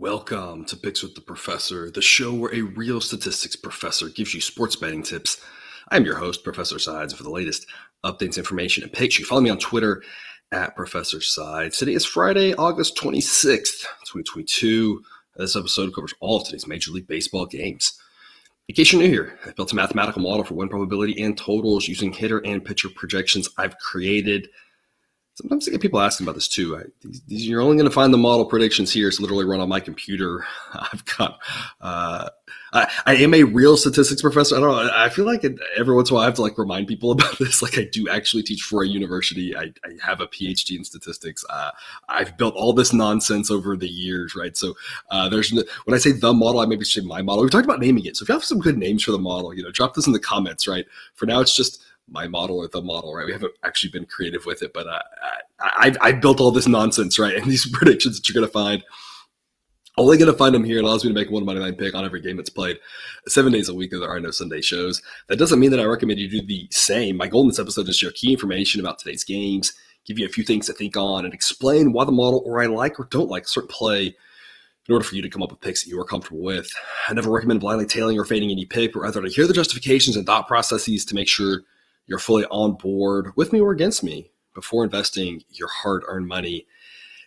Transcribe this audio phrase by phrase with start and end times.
[0.00, 4.40] Welcome to Picks with the Professor, the show where a real statistics professor gives you
[4.40, 5.38] sports betting tips.
[5.88, 7.12] I'm your host, Professor Sides.
[7.14, 7.66] For the latest
[8.04, 10.04] updates, information, and picks, you follow me on Twitter
[10.52, 11.78] at Professor Sides.
[11.78, 15.02] Today is Friday, August 26th, 2022.
[15.34, 17.98] This episode covers all of today's Major League Baseball games.
[18.68, 21.88] In case you're new here, I've built a mathematical model for win probability and totals
[21.88, 24.48] using hitter and pitcher projections I've created–
[25.38, 26.76] Sometimes I get people asking about this too.
[26.76, 29.06] I, these, these, you're only going to find the model predictions here.
[29.06, 30.44] It's literally run on my computer.
[30.74, 31.38] I've got,
[31.80, 32.30] uh,
[32.72, 34.56] I, I, am a real statistics professor.
[34.56, 34.90] I don't know.
[34.92, 35.44] I feel like
[35.76, 37.62] every once in a while I have to like remind people about this.
[37.62, 39.56] Like I do actually teach for a university.
[39.56, 41.44] I, I have a PhD in statistics.
[41.48, 41.70] Uh,
[42.08, 44.56] I've built all this nonsense over the years, right?
[44.56, 44.74] So
[45.12, 47.44] uh, there's when I say the model, I maybe say my model.
[47.44, 48.16] We talked about naming it.
[48.16, 50.12] So if you have some good names for the model, you know, drop this in
[50.12, 50.84] the comments, right?
[51.14, 51.80] For now, it's just
[52.10, 53.26] my model or the model, right?
[53.26, 55.00] We haven't actually been creative with it, but uh,
[55.60, 57.36] I, I, I built all this nonsense, right?
[57.42, 58.82] And these predictions that you're going to find,
[59.96, 60.80] only going to find them here.
[60.80, 62.78] Allows me to make one money line pick on every game that's played
[63.26, 63.90] seven days a week.
[63.90, 65.02] There are no Sunday shows.
[65.28, 67.16] That doesn't mean that I recommend you do the same.
[67.16, 69.72] My goal in this episode is to share key information about today's games,
[70.04, 72.66] give you a few things to think on, and explain why the model or I
[72.66, 74.06] like or don't like a certain play
[74.88, 76.70] in order for you to come up with picks that you are comfortable with.
[77.08, 80.16] I never recommend blindly tailing or fading any pick, but rather to hear the justifications
[80.16, 81.62] and thought processes to make sure–
[82.08, 86.66] you're fully on board with me or against me before investing your hard earned money.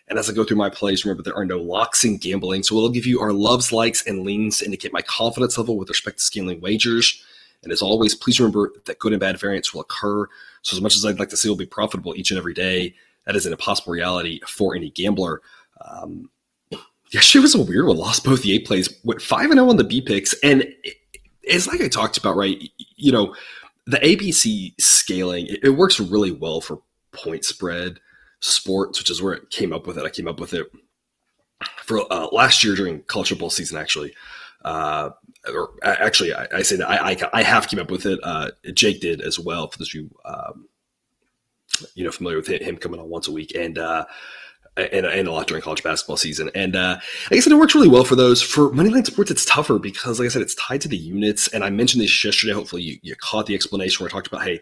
[0.08, 2.64] And as I go through my plays, remember there are no locks in gambling.
[2.64, 5.88] So we'll give you our loves, likes, and leans to indicate my confidence level with
[5.88, 7.22] respect to scaling wagers.
[7.62, 10.26] And as always, please remember that good and bad variance will occur.
[10.62, 12.94] So as much as I'd like to see will be profitable each and every day,
[13.24, 15.40] that is an impossible reality for any gambler.
[15.80, 16.28] Um,
[17.12, 17.96] yesterday was a weird one.
[17.96, 20.66] Lost both the A plays, went five and zero oh on the B picks, and
[21.42, 22.60] it's like I talked about, right?
[22.96, 23.34] You know,
[23.86, 28.00] the ABC scaling it, it, works really well for point spread
[28.40, 30.04] sports, which is where it came up with it.
[30.04, 30.70] I came up with it
[31.82, 34.14] for uh, last year during college football season, actually.
[34.64, 35.10] Uh,
[35.52, 38.20] or actually, I, I say that I, I, I, have came up with it.
[38.22, 39.68] Uh, Jake did as well.
[39.68, 40.68] For those of you, um,
[41.94, 44.04] you know, familiar with him coming on once a week, and uh,
[44.76, 46.50] and, and a lot during college basketball season.
[46.54, 46.98] And uh,
[47.30, 48.42] like I said, it works really well for those.
[48.42, 51.48] For Moneyline Sports, it's tougher because, like I said, it's tied to the units.
[51.48, 52.52] And I mentioned this yesterday.
[52.52, 54.60] Hopefully, you, you caught the explanation where I talked about, hey,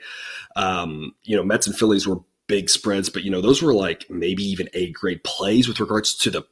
[0.56, 4.06] um, you know, Mets and Phillies were big spreads, but you know, those were like
[4.10, 6.44] maybe even A grade plays with regards to the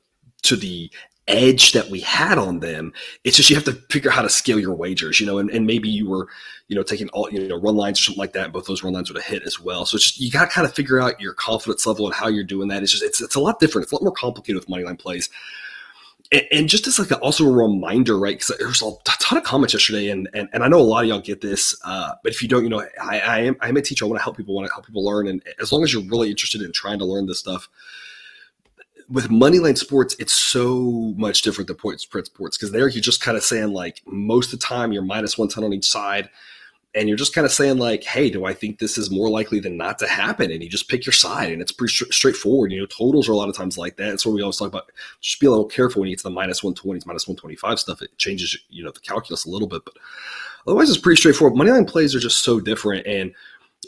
[0.42, 0.90] to the
[1.28, 2.92] edge that we had on them.
[3.22, 5.50] It's just you have to figure out how to scale your wagers, you know, and,
[5.50, 6.26] and maybe you were,
[6.66, 8.52] you know, taking all, you know, run lines or something like that.
[8.52, 9.86] Both those run lines would have hit as well.
[9.86, 12.28] So it's just, you got to kind of figure out your confidence level and how
[12.28, 12.82] you're doing that.
[12.82, 13.84] It's just, it's, it's a lot different.
[13.84, 15.30] It's a lot more complicated with money line plays.
[16.30, 18.38] And, and just as like a, also a reminder, right?
[18.38, 21.08] Because there's a ton of comments yesterday, and, and and I know a lot of
[21.08, 23.80] y'all get this, uh, but if you don't, you know, I, I am I'm a
[23.80, 24.04] teacher.
[24.04, 24.54] I want to help people.
[24.54, 27.06] Want to help people learn, and as long as you're really interested in trying to
[27.06, 27.66] learn this stuff,
[29.10, 33.22] with moneyline sports, it's so much different than point spread sports because there you're just
[33.22, 36.28] kind of saying like most of the time you're minus one ten on each side,
[36.94, 39.60] and you're just kind of saying like, hey, do I think this is more likely
[39.60, 40.50] than not to happen?
[40.50, 42.70] And you just pick your side, and it's pretty straightforward.
[42.70, 44.10] You know, totals are a lot of times like that.
[44.10, 44.90] That's what we always talk about.
[45.20, 47.36] Just be a little careful when you get to the minus one twenties, minus one
[47.36, 48.02] twenty five stuff.
[48.02, 49.94] It changes you know the calculus a little bit, but
[50.66, 51.58] otherwise it's pretty straightforward.
[51.58, 53.34] Moneyline plays are just so different and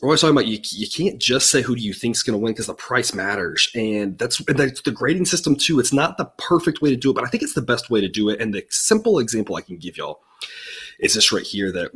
[0.03, 2.39] we're always talking about you, you can't just say who do you think is going
[2.39, 5.81] to win because the price matters and that's, and that's the grading system too.
[5.81, 8.01] It's not the perfect way to do it but i think it's the best way
[8.01, 10.21] to do it and the simple example i can give y'all
[10.99, 11.93] is this right here that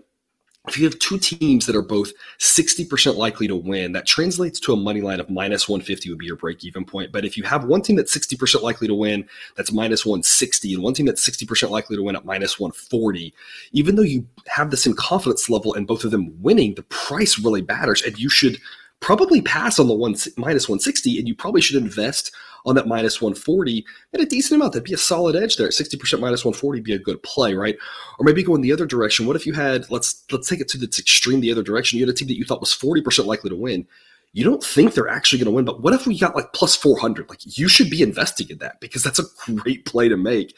[0.67, 4.73] if you have two teams that are both 60% likely to win, that translates to
[4.73, 7.13] a money line of minus 150 would be your break even point.
[7.13, 10.83] But if you have one team that's 60% likely to win, that's minus 160, and
[10.83, 13.35] one team that's 60% likely to win at minus 140,
[13.73, 17.39] even though you have the same confidence level and both of them winning, the price
[17.39, 18.01] really matters.
[18.03, 18.59] And you should
[19.01, 22.33] probably pass on the one minus 160, and you probably should invest
[22.65, 24.73] on that minus 140 at a decent amount.
[24.73, 25.69] That'd be a solid edge there.
[25.69, 27.77] 60% minus 140 be a good play, right?
[28.19, 29.27] Or maybe go in the other direction.
[29.27, 31.99] What if you had let's let's take it to the extreme the other direction.
[31.99, 33.87] You had a team that you thought was 40% likely to win.
[34.35, 36.75] You don't think they're actually going to win, but what if we got like plus
[36.75, 37.29] 400?
[37.29, 40.57] Like you should be investing in that because that's a great play to make.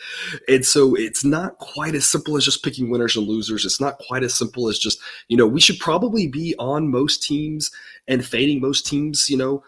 [0.49, 3.67] And so it's not quite as simple as just picking winners and losers.
[3.67, 4.99] It's not quite as simple as just,
[5.29, 7.71] you know, we should probably be on most teams
[8.09, 9.63] and fading most teams, you know,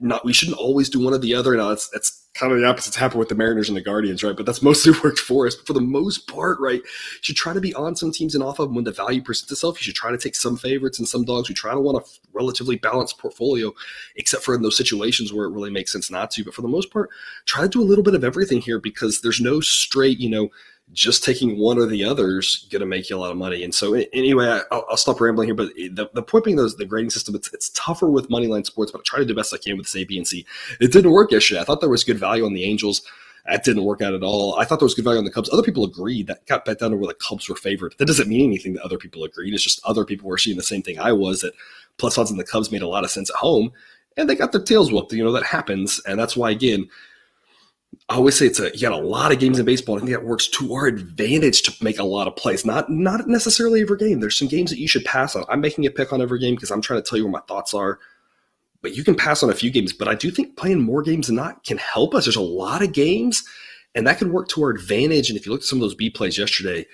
[0.00, 1.56] not we shouldn't always do one or the other.
[1.56, 4.36] Now that's that's kind of the opposites happened with the Mariners and the Guardians, right?
[4.36, 5.54] But that's mostly worked for us.
[5.54, 8.42] But for the most part, right, you should try to be on some teams and
[8.42, 9.78] off of them when the value presents itself.
[9.78, 11.48] You should try to take some favorites and some dogs.
[11.48, 13.72] We try to want a relatively balanced portfolio,
[14.16, 16.44] except for in those situations where it really makes sense not to.
[16.44, 17.10] But for the most part,
[17.46, 20.48] try to do a little bit of everything here because there's no straight, you know,
[20.92, 23.62] just taking one or the other's going to make you a lot of money.
[23.62, 25.54] And so, anyway, I'll, I'll stop rambling here.
[25.54, 28.90] But the, the point being, those the grading system, it's, it's tougher with moneyline sports,
[28.90, 30.44] but I try to do the best I can with this A, B, and C.
[30.80, 31.60] It didn't work yesterday.
[31.60, 33.02] I thought there was good value on the Angels.
[33.46, 34.58] That didn't work out at all.
[34.58, 35.50] I thought there was good value on the Cubs.
[35.50, 37.94] Other people agreed that got bet down to where the Cubs were favored.
[37.98, 39.54] That doesn't mean anything that other people agreed.
[39.54, 41.54] It's just other people were seeing the same thing I was that
[41.96, 43.72] plus odds on the Cubs made a lot of sense at home,
[44.16, 45.12] and they got their tails whooped.
[45.12, 46.88] You know that happens, and that's why again.
[48.08, 49.96] I always say it's a you got a lot of games in baseball.
[49.96, 52.64] I think that works to our advantage to make a lot of plays.
[52.64, 54.20] Not not necessarily every game.
[54.20, 55.44] There's some games that you should pass on.
[55.48, 57.40] I'm making a pick on every game because I'm trying to tell you where my
[57.46, 57.98] thoughts are
[58.82, 59.92] but you can pass on a few games.
[59.92, 62.24] But I do think playing more games than not can help us.
[62.24, 63.44] There's a lot of games,
[63.94, 65.30] and that can work to our advantage.
[65.30, 66.86] And if you look at some of those B plays yesterday,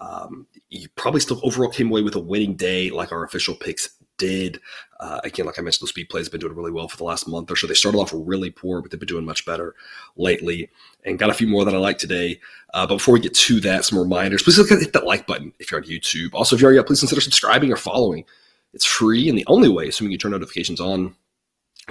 [0.00, 3.90] um, you probably still overall came away with a winning day, like our official picks
[4.18, 4.60] did.
[5.00, 7.04] Uh, again, like I mentioned, those speed plays have been doing really well for the
[7.04, 7.66] last month or so.
[7.66, 9.74] They started off really poor, but they've been doing much better
[10.16, 10.68] lately.
[11.04, 12.40] And got a few more that I like today.
[12.74, 14.42] Uh, but before we get to that, some reminders.
[14.42, 16.34] Please hit that like button if you're on YouTube.
[16.34, 18.24] Also, if you're up, please consider subscribing or following.
[18.74, 21.14] It's free and the only way, assuming you turn notifications on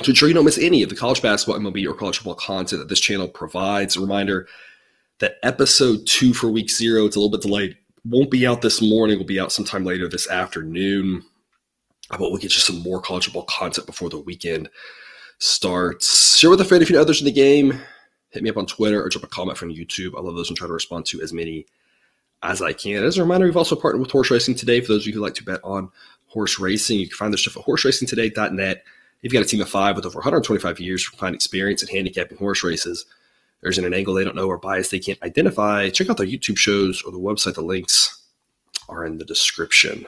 [0.03, 2.79] to ensure you don't miss any of the college basketball, MLB, or college football content
[2.79, 3.95] that this channel provides.
[3.95, 4.47] A reminder
[5.19, 8.81] that episode two for week zero, it's a little bit delayed, won't be out this
[8.81, 11.23] morning, will be out sometime later this afternoon.
[12.09, 14.69] But we'll get you some more college football content before the weekend
[15.39, 16.37] starts.
[16.37, 17.79] Share with a friend if you know others in the game.
[18.29, 20.17] Hit me up on Twitter or drop a comment from YouTube.
[20.17, 21.65] I love those and try to respond to as many
[22.43, 23.03] as I can.
[23.03, 24.81] As a reminder, we've also partnered with Horse Racing today.
[24.81, 25.89] For those of you who like to bet on
[26.27, 28.77] horse racing, you can find their stuff at horseracingtoday.net.
[28.77, 28.83] If
[29.23, 32.37] you've got a team of five with over 125 years of fine experience in handicapping
[32.37, 33.05] horse races.
[33.61, 35.89] There's an angle they don't know or bias they can't identify.
[35.89, 37.55] Check out their YouTube shows or the website.
[37.55, 38.21] The links
[38.87, 40.05] are in the description.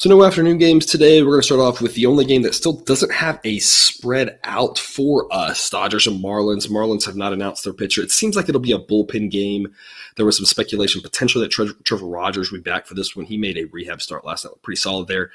[0.00, 1.20] So, no afternoon games today.
[1.20, 4.38] We're going to start off with the only game that still doesn't have a spread
[4.44, 6.70] out for us Dodgers and Marlins.
[6.70, 8.00] Marlins have not announced their pitcher.
[8.00, 9.74] It seems like it'll be a bullpen game.
[10.16, 13.26] There was some speculation potentially that Trevor Rogers would be back for this one.
[13.26, 15.32] He made a rehab start last night, pretty solid there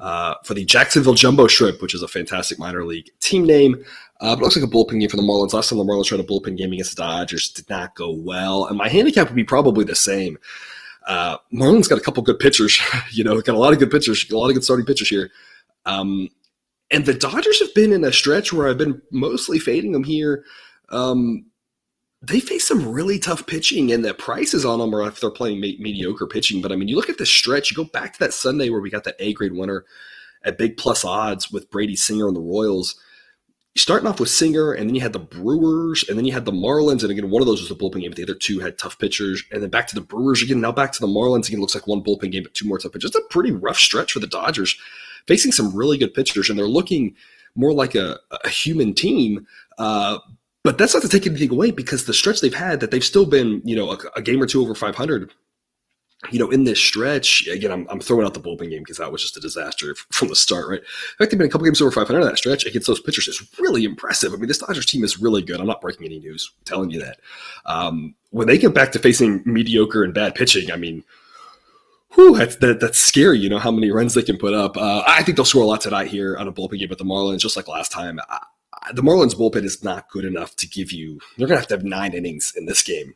[0.00, 3.84] uh, for the Jacksonville Jumbo Shrimp, which is a fantastic minor league team name.
[4.20, 5.52] Uh, but it looks like a bullpen game for the Marlins.
[5.52, 8.66] Last time the Marlins tried a bullpen game against the Dodgers did not go well,
[8.66, 10.38] and my handicap would be probably the same.
[11.08, 12.78] Uh, Marlins got a couple good pitchers,
[13.10, 15.30] you know, got a lot of good pitchers, a lot of good starting pitchers here.
[15.86, 16.28] Um,
[16.90, 20.44] and the Dodgers have been in a stretch where I've been mostly fading them here.
[20.90, 21.46] Um,
[22.20, 25.60] they face some really tough pitching, and the prices on them are if they're playing
[25.60, 26.60] me- mediocre pitching.
[26.60, 27.70] But I mean, you look at the stretch.
[27.70, 29.84] You go back to that Sunday where we got that A grade winner
[30.44, 33.00] at big plus odds with Brady Singer and the Royals.
[33.76, 36.52] Starting off with Singer, and then you had the Brewers, and then you had the
[36.52, 38.10] Marlins, and again, one of those was the bullpen game.
[38.10, 40.60] But the other two had tough pitchers, and then back to the Brewers again.
[40.60, 41.60] Now back to the Marlins again.
[41.60, 43.10] Looks like one bullpen game, but two more tough pitchers.
[43.10, 44.76] It's a pretty rough stretch for the Dodgers,
[45.28, 47.14] facing some really good pitchers, and they're looking
[47.54, 49.46] more like a, a human team.
[49.78, 50.18] Uh,
[50.64, 53.26] but that's not to take anything away because the stretch they've had that they've still
[53.26, 55.30] been, you know, a, a game or two over 500
[56.32, 59.12] you know, in this stretch, again, I'm, I'm throwing out the bullpen game because that
[59.12, 60.80] was just a disaster from the start, right?
[60.80, 63.28] In fact, they've been a couple games over 500 in that stretch against those pitchers.
[63.28, 64.32] It's really impressive.
[64.32, 65.60] I mean, this Dodgers team is really good.
[65.60, 67.20] I'm not breaking any news, telling you that.
[67.66, 71.04] Um, when they get back to facing mediocre and bad pitching, I mean,
[72.14, 74.76] whew, that's, that, that's scary, you know, how many runs they can put up.
[74.76, 77.04] Uh, I think they'll score a lot tonight here on a bullpen game with the
[77.04, 78.18] Marlins, just like last time.
[78.28, 78.40] I,
[78.92, 81.20] the Marlins bullpen is not good enough to give you.
[81.36, 83.14] They're going to have to have nine innings in this game,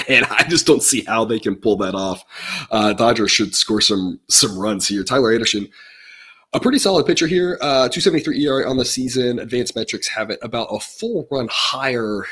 [0.08, 2.24] and I just don't see how they can pull that off.
[2.70, 5.04] Uh, Dodgers should score some some runs here.
[5.04, 5.68] Tyler Anderson,
[6.52, 7.58] a pretty solid pitcher here.
[7.60, 9.38] Uh, 273 ERA on the season.
[9.38, 12.24] Advanced metrics have it about a full run higher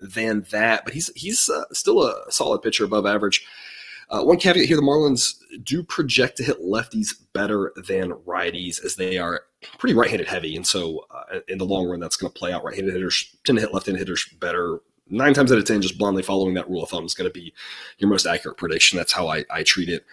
[0.00, 3.44] than that, but he's he's uh, still a solid pitcher, above average.
[4.10, 8.96] Uh, one caveat here: the Marlins do project to hit lefties better than righties, as
[8.96, 9.42] they are
[9.78, 12.64] pretty right-handed heavy, and so uh, in the long run, that's going to play out.
[12.64, 14.80] Right-handed hitters tend to hit left-handed hitters better.
[15.08, 17.32] Nine times out of ten, just blindly following that rule of thumb is going to
[17.32, 17.52] be
[17.98, 18.96] your most accurate prediction.
[18.96, 20.04] That's how I, I treat it.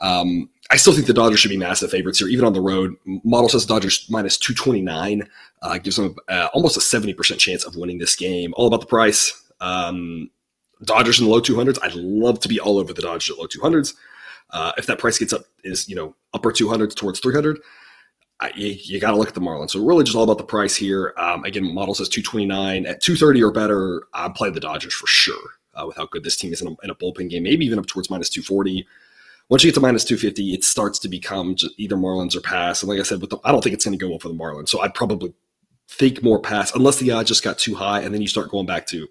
[0.00, 2.96] Um, I still think the Dodgers should be massive favorites here, even on the road.
[3.24, 5.28] Model says Dodgers minus 229
[5.62, 8.54] uh, gives them uh, almost a 70% chance of winning this game.
[8.56, 9.50] All about the price.
[9.60, 10.30] Um,
[10.84, 11.78] Dodgers in the low 200s.
[11.82, 13.94] I'd love to be all over the Dodgers at low 200s.
[14.50, 17.58] Uh, if that price gets up is you know upper 200s towards 300,
[18.40, 19.70] I, you, you got to look at the Marlins.
[19.70, 21.12] So really, just all about the price here.
[21.16, 24.02] Um, again, model says 229 at 230 or better.
[24.14, 26.76] I'm playing the Dodgers for sure uh, with how good this team is in a,
[26.82, 27.42] in a, bullpen game.
[27.42, 28.86] Maybe even up towards minus 240.
[29.50, 32.82] Once you get to minus 250, it starts to become either Marlins or pass.
[32.82, 34.28] And like I said, with the, I don't think it's going to go up for
[34.28, 34.68] the Marlins.
[34.68, 35.34] So I'd probably
[35.88, 38.66] think more pass unless the odds just got too high, and then you start going
[38.66, 39.08] back to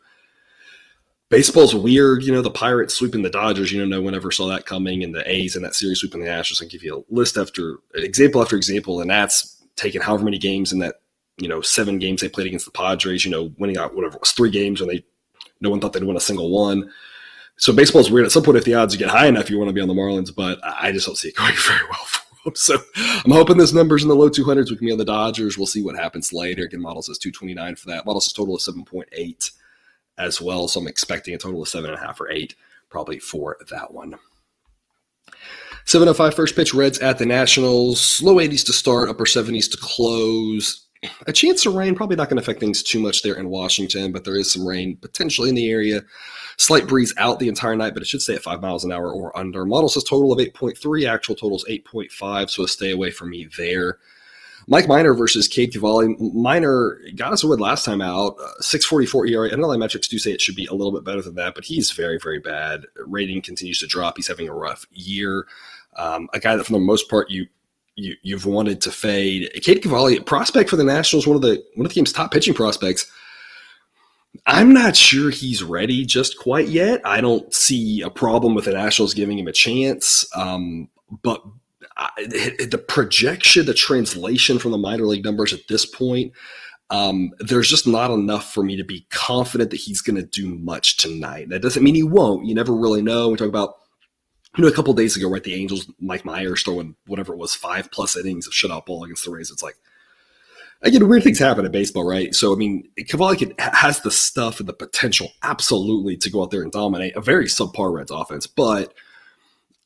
[1.30, 2.24] baseball's weird.
[2.24, 3.72] You know, the Pirates sweeping the Dodgers.
[3.72, 6.22] You know, no one ever saw that coming, and the A's in that series sweeping
[6.22, 6.64] the Astros.
[6.64, 10.74] I give you a list after example after example, and that's taken however many games
[10.74, 11.02] in that
[11.38, 13.26] you know seven games they played against the Padres.
[13.26, 15.04] You know, winning out whatever it was three games, and they
[15.62, 16.92] no one thought they'd win a single one.
[17.58, 18.26] So baseball's weird.
[18.26, 19.94] At some point, if the odds get high enough, you want to be on the
[19.94, 22.20] Marlins, but I just don't see it going very well for.
[22.56, 24.70] So I'm hoping this number's in the low 200s.
[24.70, 25.58] We can be on the Dodgers.
[25.58, 26.64] We'll see what happens later.
[26.64, 28.06] Again, model says 229 for that.
[28.06, 29.52] Model says total of 7.8
[30.20, 30.68] as well.
[30.68, 32.56] So I'm expecting a total of seven and a half or eight
[32.90, 34.16] probably for that one.
[35.86, 38.22] 705 first pitch Reds at the Nationals.
[38.22, 40.86] Low 80s to start, upper 70s to close.
[41.28, 44.12] A chance of rain, probably not going to affect things too much there in Washington,
[44.12, 46.02] but there is some rain potentially in the area.
[46.58, 49.12] Slight breeze out the entire night, but it should stay at 5 miles an hour
[49.12, 49.66] or under.
[49.66, 53.98] Model says total of 8.3, actual total is 8.5, so stay away from me there.
[54.70, 56.16] Mike Minor versus Cade Cavalli.
[56.20, 59.50] Minor got us a win last time out, uh, 644 ERA.
[59.50, 61.92] Underlying metrics do say it should be a little bit better than that, but he's
[61.92, 62.86] very, very bad.
[62.96, 64.16] Rating continues to drop.
[64.16, 65.48] He's having a rough year.
[65.98, 67.48] Um, a guy that, for the most part, you
[67.96, 69.52] you, you've wanted to fade.
[69.62, 72.54] Cade Cavalli, prospect for the Nationals, one of the one of the game's top pitching
[72.54, 73.12] prospects.
[74.46, 77.02] I'm not sure he's ready just quite yet.
[77.04, 80.26] I don't see a problem with the Nationals giving him a chance.
[80.36, 80.90] Um,
[81.24, 81.44] but
[82.18, 86.32] the projection, the translation from the minor league numbers at this point,
[86.90, 90.56] um, there's just not enough for me to be confident that he's going to do
[90.56, 91.50] much tonight.
[91.50, 92.46] That doesn't mean he won't.
[92.46, 93.30] You never really know.
[93.30, 93.76] We talk about,
[94.58, 95.44] you know, a couple days ago, right?
[95.44, 99.26] The Angels, Mike Mayers throwing whatever it was, five plus innings of shutout ball against
[99.26, 99.52] the Rays.
[99.52, 99.76] It's like,
[100.82, 102.34] again, weird things happen in baseball, right?
[102.34, 106.64] So, I mean, Cavalli has the stuff and the potential, absolutely, to go out there
[106.64, 108.94] and dominate a very subpar Reds offense, but–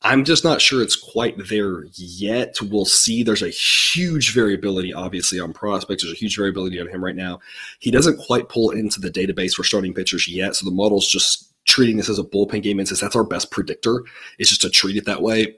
[0.05, 2.57] I'm just not sure it's quite there yet.
[2.61, 3.23] We'll see.
[3.23, 6.03] There's a huge variability, obviously, on prospects.
[6.03, 7.39] There's a huge variability on him right now.
[7.79, 10.55] He doesn't quite pull into the database for starting pitchers yet.
[10.55, 13.49] So the model's just treating this as a bullpen game and says that's our best
[13.49, 14.03] predictor.
[14.39, 15.55] It's just to treat it that way.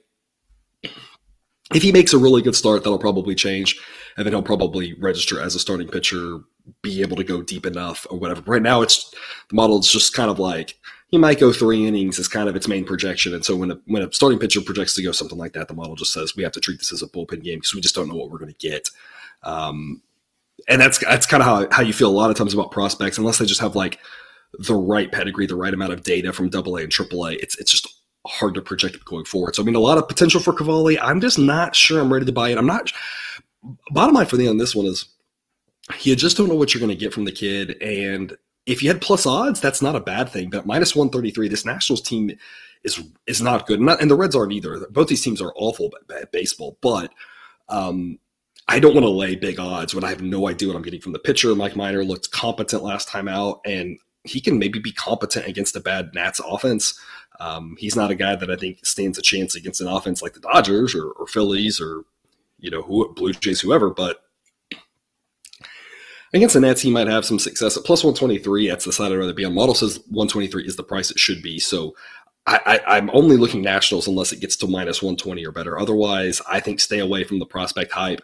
[1.73, 3.79] If he makes a really good start, that'll probably change.
[4.15, 6.39] And then he'll probably register as a starting pitcher,
[6.83, 8.41] be able to go deep enough or whatever.
[8.45, 9.09] Right now, it's
[9.49, 10.77] the model is just kind of like
[11.15, 13.33] he might go three innings is kind of its main projection.
[13.33, 15.73] And so when a, when a starting pitcher projects to go something like that, the
[15.73, 17.95] model just says we have to treat this as a bullpen game because we just
[17.95, 18.89] don't know what we're going to get.
[19.43, 20.01] Um,
[20.67, 23.17] and that's that's kind of how, how you feel a lot of times about prospects,
[23.17, 23.97] unless they just have like
[24.59, 27.31] the right pedigree, the right amount of data from Double A and Triple A.
[27.35, 27.87] It's it's just
[28.27, 29.55] hard to project going forward.
[29.55, 30.99] So I mean, a lot of potential for Cavalli.
[30.99, 32.57] I'm just not sure I'm ready to buy it.
[32.57, 32.91] I'm not.
[33.91, 35.05] Bottom line for me on this one is
[36.01, 38.89] you just don't know what you're going to get from the kid, and if you
[38.89, 40.49] had plus odds, that's not a bad thing.
[40.49, 42.31] But minus 133, this Nationals team
[42.83, 43.81] is is not good.
[43.81, 44.87] Not, and the Reds aren't either.
[44.89, 46.77] Both these teams are awful at baseball.
[46.81, 47.11] But
[47.69, 48.19] um,
[48.67, 51.01] I don't want to lay big odds when I have no idea what I'm getting
[51.01, 51.53] from the pitcher.
[51.55, 55.79] Mike Minor looked competent last time out, and he can maybe be competent against a
[55.79, 56.99] bad Nats offense.
[57.39, 60.33] Um, he's not a guy that I think stands a chance against an offense like
[60.33, 62.03] the Dodgers or, or Phillies or
[62.59, 63.89] you know who Blue Jays, whoever.
[63.91, 64.21] But
[66.33, 67.77] Against the Nets, he might have some success.
[67.77, 69.53] At plus 123, that's the side I'd rather be on.
[69.53, 71.59] Model says 123 is the price it should be.
[71.59, 71.95] So
[72.47, 75.79] I, am only looking Nationals unless it gets to minus 120 or better.
[75.79, 78.21] Otherwise, I think stay away from the prospect hype.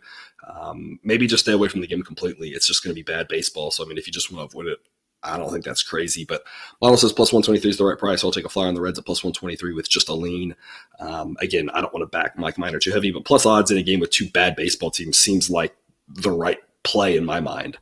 [0.47, 2.49] Um, maybe just stay away from the game completely.
[2.49, 3.71] It's just going to be bad baseball.
[3.71, 4.79] So, I mean, if you just want to avoid it,
[5.23, 6.25] I don't think that's crazy.
[6.25, 6.43] But
[6.81, 8.23] model says plus 123 is the right price.
[8.23, 10.55] I'll take a flyer on the Reds at plus 123 with just a lean.
[10.99, 13.77] Um, again, I don't want to back Mike Minor too heavy, but plus odds in
[13.77, 15.75] a game with two bad baseball teams seems like
[16.07, 17.77] the right play in my mind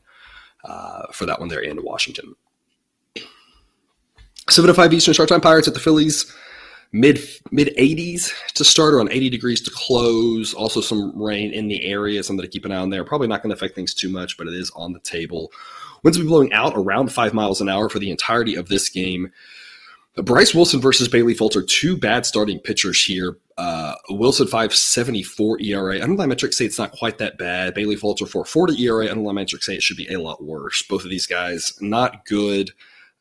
[0.64, 2.36] uh, for that one there in Washington.
[4.50, 5.42] 7 to 5 Eastern start time.
[5.42, 6.34] Pirates at the Phillies.
[6.92, 7.20] Mid
[7.52, 10.56] mid 80s to start, around 80 degrees to close.
[10.56, 13.04] Also some rain in the area, something to keep an eye on there.
[13.04, 15.52] Probably not going to affect things too much, but it is on the table.
[16.04, 18.90] Winds will be blowing out around five miles an hour for the entirety of this
[18.90, 19.32] game.
[20.16, 23.38] Bryce Wilson versus Bailey Falter, two bad starting pitchers here.
[23.58, 26.00] Uh, Wilson 574 ERA.
[26.00, 27.74] Underlying metrics say it's not quite that bad.
[27.74, 29.06] Bailey Falter 440 ERA.
[29.08, 30.84] Underlying metrics say it should be a lot worse.
[30.84, 32.72] Both of these guys not good.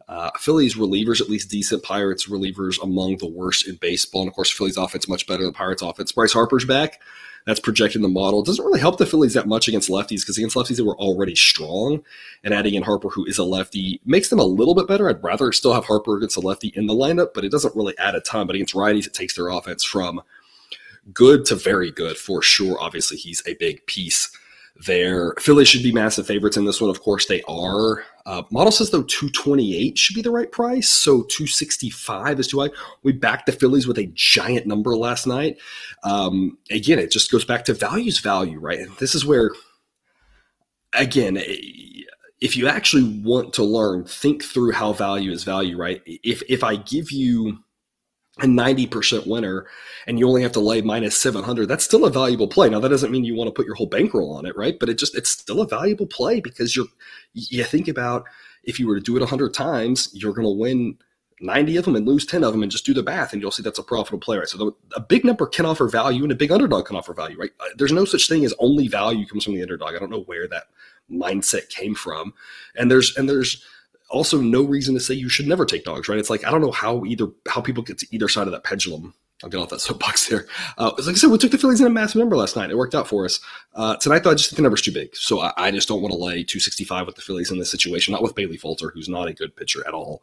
[0.08, 1.82] Uh, Phillies relievers at least decent.
[1.82, 4.22] Pirates relievers among the worst in baseball.
[4.22, 6.12] And of course, Phillies offense much better than Pirates offense.
[6.12, 7.00] Bryce Harper's back.
[7.46, 8.40] That's projecting the model.
[8.40, 10.98] It doesn't really help the Phillies that much against lefties because against lefties they were
[10.98, 12.02] already strong.
[12.44, 15.08] And adding in Harper, who is a lefty, makes them a little bit better.
[15.08, 17.96] I'd rather still have Harper against a lefty in the lineup, but it doesn't really
[17.98, 18.46] add a ton.
[18.46, 20.20] But against righties, it takes their offense from
[21.12, 22.76] good to very good for sure.
[22.80, 24.30] Obviously, he's a big piece
[24.86, 25.34] there.
[25.38, 26.90] Philly should be massive favorites in this one.
[26.90, 28.04] Of course, they are.
[28.26, 32.70] Uh, model says though 228 should be the right price, so 265 is too high.
[33.02, 35.58] We backed the Phillies with a giant number last night.
[36.04, 38.78] Um, again, it just goes back to values value, right?
[38.78, 39.50] And this is where,
[40.92, 41.38] again,
[42.40, 46.02] if you actually want to learn, think through how value is value, right?
[46.06, 47.58] If if I give you
[48.40, 49.66] a 90% winner
[50.06, 52.68] and you only have to lay minus 700 that's still a valuable play.
[52.68, 54.78] Now that doesn't mean you want to put your whole bankroll on it right?
[54.78, 56.86] But it just it's still a valuable play because you're
[57.34, 58.24] you think about
[58.64, 60.98] if you were to do it 100 times you're going to win
[61.40, 63.52] 90 of them and lose 10 of them and just do the math and you'll
[63.52, 64.48] see that's a profitable play right?
[64.48, 67.38] So the, a big number can offer value and a big underdog can offer value
[67.38, 67.52] right?
[67.60, 69.94] Uh, there's no such thing as only value comes from the underdog.
[69.94, 70.64] I don't know where that
[71.10, 72.34] mindset came from.
[72.76, 73.64] And there's and there's
[74.10, 76.18] also no reason to say you should never take dogs, right?
[76.18, 78.64] It's like I don't know how either how people get to either side of that
[78.64, 79.14] pendulum.
[79.42, 80.46] I'll get off that soapbox there.
[80.78, 82.70] Uh, like I said, we took the Phillies in a massive number last night.
[82.70, 83.40] It worked out for us.
[83.74, 85.14] Uh, tonight, though, I just think the number's too big.
[85.14, 88.12] So I, I just don't want to lay 265 with the Phillies in this situation,
[88.12, 90.22] not with Bailey Falter, who's not a good pitcher at all.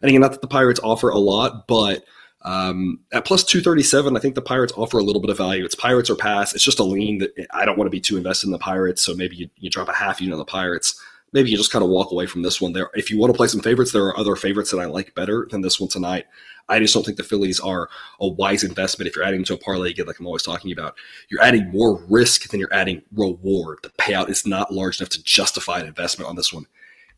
[0.00, 2.04] And again, not that the Pirates offer a lot, but
[2.42, 5.64] um, at plus 237, I think the Pirates offer a little bit of value.
[5.64, 6.54] It's Pirates or pass.
[6.54, 9.02] It's just a lean that I don't want to be too invested in the Pirates.
[9.02, 11.00] So maybe you, you drop a half unit on the Pirates
[11.32, 12.72] maybe you just kind of walk away from this one.
[12.72, 15.14] There, if you want to play some favorites, there are other favorites that I like
[15.14, 16.26] better than this one tonight.
[16.68, 17.88] I just don't think the Phillies are
[18.20, 19.08] a wise investment.
[19.08, 20.94] If you're adding to a parlay again, like I'm always talking about,
[21.28, 23.78] you're adding more risk than you're adding reward.
[23.82, 26.66] The payout is not large enough to justify an investment on this one,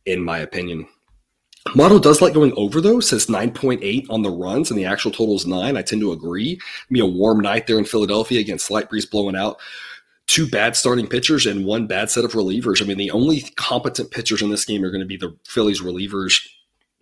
[0.06, 0.87] in my opinion.
[1.75, 5.35] Model does like going over though, says 9.8 on the runs, and the actual total
[5.35, 5.76] is nine.
[5.76, 6.61] I tend to agree.
[6.90, 9.59] Be a warm night there in Philadelphia against slight breeze blowing out
[10.26, 12.82] two bad starting pitchers and one bad set of relievers.
[12.82, 15.82] I mean, the only competent pitchers in this game are going to be the Phillies
[15.82, 16.46] relievers.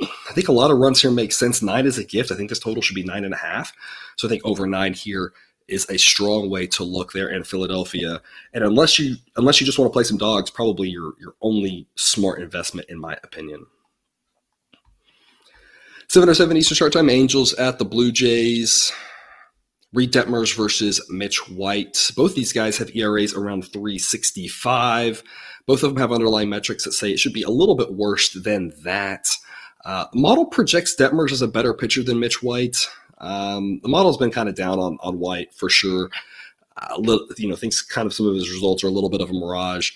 [0.01, 1.63] I think a lot of runs here make sense.
[1.63, 2.33] Nine is a gift.
[2.33, 3.73] I think this total should be nine and a half.
[4.17, 5.33] So I think over nine here
[5.69, 8.21] is a strong way to look there in Philadelphia.
[8.53, 11.87] And unless you unless you just want to play some dogs, probably your your only
[11.95, 13.67] smart investment, in my opinion.
[16.09, 18.93] 707 Eastern Start Time, Angels at the Blue Jays.
[19.93, 22.11] Reid Detmers versus Mitch White.
[22.17, 25.23] Both these guys have ERAs around 365.
[25.67, 28.31] Both of them have underlying metrics that say it should be a little bit worse
[28.31, 29.29] than that.
[29.85, 32.89] Uh, model projects Detmers as a better pitcher than Mitch White.
[33.19, 36.11] Um, the model's been kind of down on, on White for sure.
[36.77, 39.21] Uh, little, you know, thinks kind of some of his results are a little bit
[39.21, 39.93] of a mirage.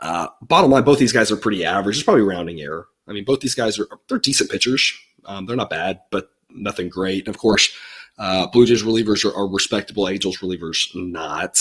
[0.00, 1.96] Uh, bottom line, both these guys are pretty average.
[1.96, 2.88] It's probably rounding error.
[3.08, 4.92] I mean, both these guys are they're decent pitchers.
[5.24, 7.26] Um, they're not bad, but nothing great.
[7.26, 7.74] And of course,
[8.18, 10.08] uh, Blue Jays relievers are, are, respectable.
[10.08, 11.58] Angels relievers not.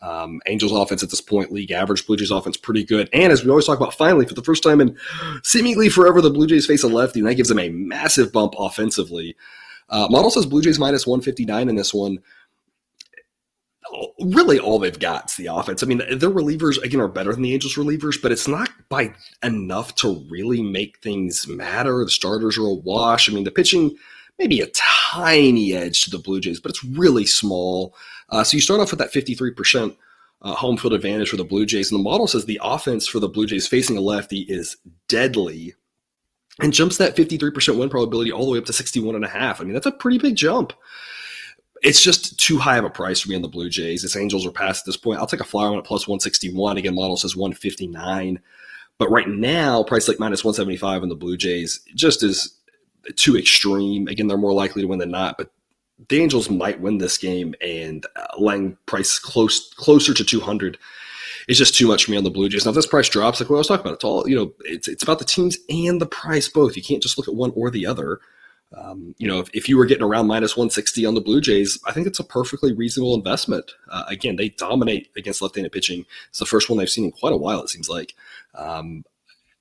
[0.00, 2.06] Um, Angels offense at this point, league average.
[2.06, 3.08] Blue Jays offense pretty good.
[3.12, 4.96] And as we always talk about, finally, for the first time in
[5.42, 8.54] seemingly forever, the Blue Jays face a lefty, and that gives them a massive bump
[8.58, 9.36] offensively.
[9.88, 12.18] Uh, model says Blue Jays minus 159 in this one.
[14.20, 15.82] Really, all they've got is the offense.
[15.82, 19.14] I mean, their relievers, again, are better than the Angels relievers, but it's not by
[19.42, 22.04] enough to really make things matter.
[22.04, 23.28] The starters are a wash.
[23.28, 23.96] I mean, the pitching
[24.38, 24.66] maybe a
[25.12, 27.94] tiny edge to the Blue Jays, but it's really small.
[28.30, 29.96] Uh, so you start off with that 53%
[30.42, 31.90] uh, home field advantage for the Blue Jays.
[31.90, 34.76] And the model says the offense for the Blue Jays facing a lefty is
[35.08, 35.74] deadly
[36.60, 39.60] and jumps that 53% win probability all the way up to 61.5.
[39.60, 40.72] I mean, that's a pretty big jump.
[41.82, 44.02] It's just too high of a price for me on the Blue Jays.
[44.02, 45.20] Its Angels are past at this point.
[45.20, 46.78] I'll take a flyer on it plus 161.
[46.78, 48.40] Again, model says 159.
[48.98, 52.56] But right now, price like minus 175 on the Blue Jays just is
[53.14, 54.08] too extreme.
[54.08, 55.50] Again, they're more likely to win than not, but
[56.08, 60.78] the Angels might win this game, and uh, laying price close closer to 200
[61.48, 62.64] is just too much for me on the Blue Jays.
[62.64, 64.52] Now, if this price drops, like what I was talking about, it's all you know.
[64.64, 66.76] It's it's about the teams and the price both.
[66.76, 68.20] You can't just look at one or the other.
[68.76, 71.78] Um, you know, if, if you were getting around minus 160 on the Blue Jays,
[71.86, 73.70] I think it's a perfectly reasonable investment.
[73.88, 76.04] Uh, again, they dominate against left-handed pitching.
[76.28, 77.62] It's the first one they've seen in quite a while.
[77.62, 78.14] It seems like
[78.54, 79.04] um,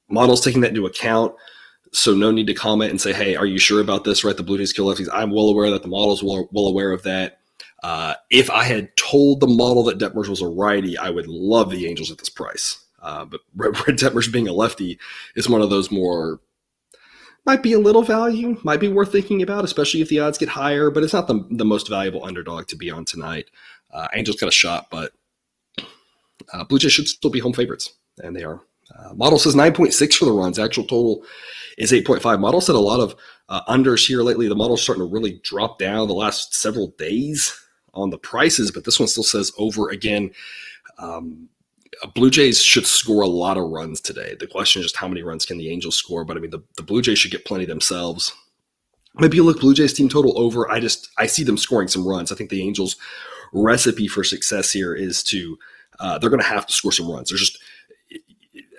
[0.10, 1.36] models taking that into account.
[1.96, 4.36] So no need to comment and say, "Hey, are you sure about this?" Right?
[4.36, 5.08] The Blue Jays kill lefties.
[5.14, 7.40] I'm well aware that the model's well, well aware of that.
[7.84, 11.70] Uh, if I had told the model that Detmers was a righty, I would love
[11.70, 12.84] the Angels at this price.
[13.02, 15.00] Uh, but Reid Detmers being a lefty
[15.36, 16.40] is one of those more
[17.46, 20.50] might be a little value, might be worth thinking about, especially if the odds get
[20.50, 20.90] higher.
[20.90, 23.50] But it's not the the most valuable underdog to be on tonight.
[23.94, 25.14] Uh, Angels got a shot, but
[26.52, 28.62] uh, Blue Jays should still be home favorites, and they are.
[28.94, 30.60] Uh, model says 9.6 for the runs.
[30.60, 31.24] Actual total
[31.78, 32.40] is 8.5.
[32.40, 33.16] Model said a lot of
[33.50, 34.48] uh, unders here lately.
[34.48, 37.60] The model's starting to really drop down the last several days
[37.94, 40.32] on the prices, but this one still says over again.
[40.98, 41.50] Um,
[42.14, 44.36] Blue Jays should score a lot of runs today.
[44.40, 46.26] The question is just how many runs can the Angels score?
[46.26, 48.34] But I mean, the, the Blue Jays should get plenty themselves.
[49.16, 50.70] Maybe you look Blue Jays team total over.
[50.70, 52.32] I just I see them scoring some runs.
[52.32, 52.98] I think the Angels'
[53.54, 55.58] recipe for success here is to
[56.00, 57.30] uh, they're going to have to score some runs.
[57.30, 57.60] There's just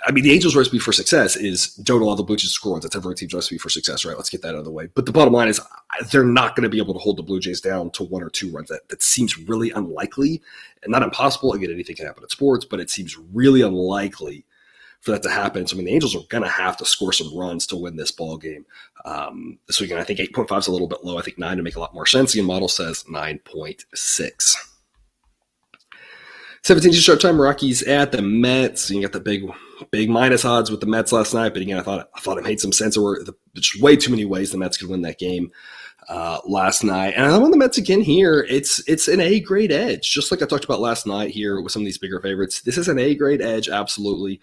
[0.07, 2.73] I mean, the Angels' recipe for success is don't allow the Blue Jays to score
[2.73, 2.85] runs.
[2.85, 4.17] That's every team's recipe for success, right?
[4.17, 4.89] Let's get that out of the way.
[4.95, 5.61] But the bottom line is
[6.13, 8.31] they're not going to be able to hold the Blue Jays down to one or
[8.31, 8.69] two runs.
[8.69, 10.41] That that seems really unlikely
[10.85, 11.53] and not impossible.
[11.53, 14.45] Again, anything can happen in sports, but it seems really unlikely
[15.01, 15.67] for that to happen.
[15.67, 17.97] So I mean, the Angels are going to have to score some runs to win
[17.97, 18.65] this ball game.
[19.05, 21.19] Um, so again, I think 8.5 is a little bit low.
[21.19, 22.33] I think nine to make a lot more sense.
[22.33, 24.57] The model says 9.6.
[26.63, 28.91] 17 to start time, Rockies at the Mets.
[28.91, 29.49] You got the big,
[29.91, 31.53] big minus odds with the Mets last night.
[31.53, 32.95] But again, I thought I thought it made some sense.
[32.95, 35.53] There were just way too many ways the Mets could win that game.
[36.09, 37.15] uh, last night.
[37.17, 38.47] And I'm on the Mets again here.
[38.49, 41.73] It's it's an A grade edge, just like I talked about last night here with
[41.73, 42.61] some of these bigger favorites.
[42.63, 44.41] This is an A grade edge, absolutely.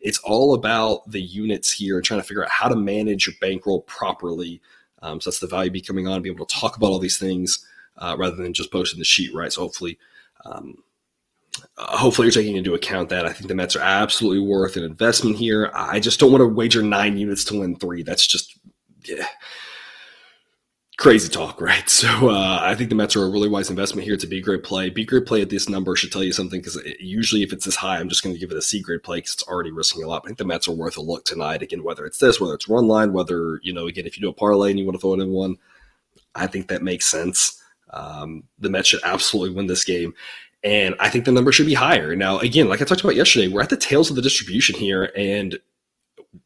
[0.00, 3.34] It's all about the units here and trying to figure out how to manage your
[3.40, 4.60] bankroll properly.
[5.02, 7.18] Um, so that's the value be coming on, be able to talk about all these
[7.18, 7.66] things
[7.98, 9.52] uh, rather than just posting the sheet, right?
[9.52, 9.98] So hopefully,
[10.44, 10.82] um,
[11.76, 13.26] hopefully you're taking into account that.
[13.26, 15.70] I think the Mets are absolutely worth an investment here.
[15.74, 18.02] I just don't want to wager nine units to win three.
[18.02, 18.58] That's just
[19.04, 19.26] yeah,
[20.98, 21.88] crazy talk, right?
[22.00, 24.14] So uh, I think the Mets are a really wise investment here.
[24.14, 24.88] It's a B grade play.
[24.88, 27.76] B grade play at this number should tell you something because usually if it's this
[27.76, 30.02] high, I'm just going to give it a C grade play because it's already risking
[30.02, 30.22] a lot.
[30.24, 31.62] I think the Mets are worth a look tonight.
[31.62, 34.30] Again, whether it's this, whether it's run line, whether you know, again, if you do
[34.30, 35.56] a parlay and you want to throw it in one,
[36.34, 37.62] I think that makes sense.
[37.90, 40.14] Um, the Mets should absolutely win this game.
[40.62, 42.14] And I think the number should be higher.
[42.14, 45.10] Now, again, like I talked about yesterday, we're at the tails of the distribution here,
[45.16, 45.58] and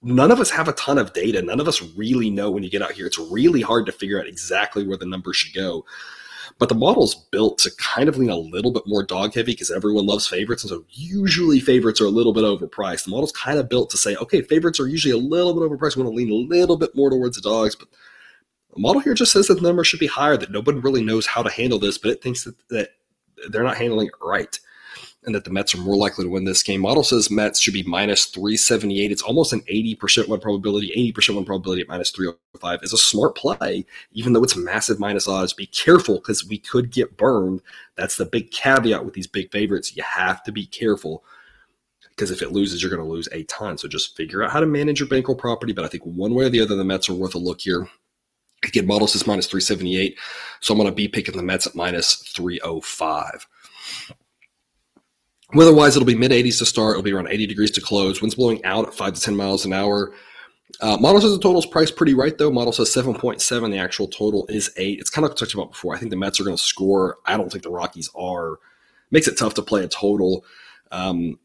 [0.02, 1.42] none of us have a ton of data.
[1.42, 3.06] None of us really know when you get out here.
[3.06, 5.84] It's really hard to figure out exactly where the number should go.
[6.58, 9.72] But the model's built to kind of lean a little bit more dog heavy because
[9.72, 10.62] everyone loves favorites.
[10.62, 13.04] And so usually favorites are a little bit overpriced.
[13.04, 15.96] The model's kind of built to say, okay, favorites are usually a little bit overpriced.
[15.96, 17.74] We want to lean a little bit more towards the dogs.
[17.74, 17.88] But
[18.72, 21.26] the model here just says that the number should be higher, that nobody really knows
[21.26, 22.90] how to handle this, but it thinks that, that
[23.50, 24.58] they're not handling it right
[25.24, 26.82] and that the Mets are more likely to win this game.
[26.82, 29.10] Model says Mets should be minus 378.
[29.10, 31.12] It's almost an 80% win probability.
[31.14, 35.26] 80% win probability at minus 305 is a smart play, even though it's massive minus
[35.26, 35.52] odds.
[35.52, 37.62] Be careful because we could get burned.
[37.96, 39.96] That's the big caveat with these big favorites.
[39.96, 41.24] You have to be careful
[42.10, 43.78] because if it loses, you're going to lose a ton.
[43.78, 45.72] So just figure out how to manage your bankroll property.
[45.72, 47.88] But I think one way or the other, the Mets are worth a look here.
[48.74, 50.18] Again, model says minus 378.
[50.60, 53.46] So I'm going to be picking the Mets at minus 305.
[55.52, 56.92] Weather-wise, it'll be mid 80s to start.
[56.92, 58.20] It'll be around 80 degrees to close.
[58.20, 60.12] Winds blowing out at 5 to 10 miles an hour.
[60.80, 62.50] Uh, model says the total is priced pretty right, though.
[62.50, 63.70] Model says 7.7.
[63.70, 64.98] The actual total is 8.
[64.98, 65.94] It's kind of talked about before.
[65.94, 67.18] I think the Mets are going to score.
[67.26, 68.58] I don't think the Rockies are.
[69.10, 70.44] Makes it tough to play a total.
[70.90, 71.38] Um,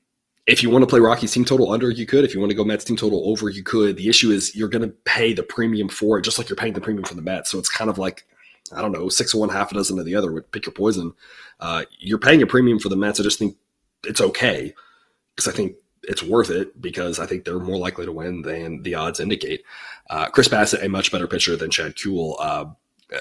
[0.49, 2.25] if you want to play Rockies team total under, you could.
[2.25, 3.97] If you want to go Mets team total over, you could.
[3.97, 6.73] The issue is you're going to pay the premium for it, just like you're paying
[6.73, 7.51] the premium for the Mets.
[7.51, 8.25] So it's kind of like,
[8.73, 10.41] I don't know, six of one, half a dozen of the other.
[10.41, 11.13] Pick your poison.
[11.59, 13.19] Uh, you're paying a premium for the Mets.
[13.19, 13.57] I just think
[14.03, 14.73] it's okay
[15.35, 18.81] because I think it's worth it because I think they're more likely to win than
[18.81, 19.63] the odds indicate.
[20.09, 22.37] Uh, Chris Bassitt, a much better pitcher than Chad Kuhl.
[22.39, 22.65] Uh,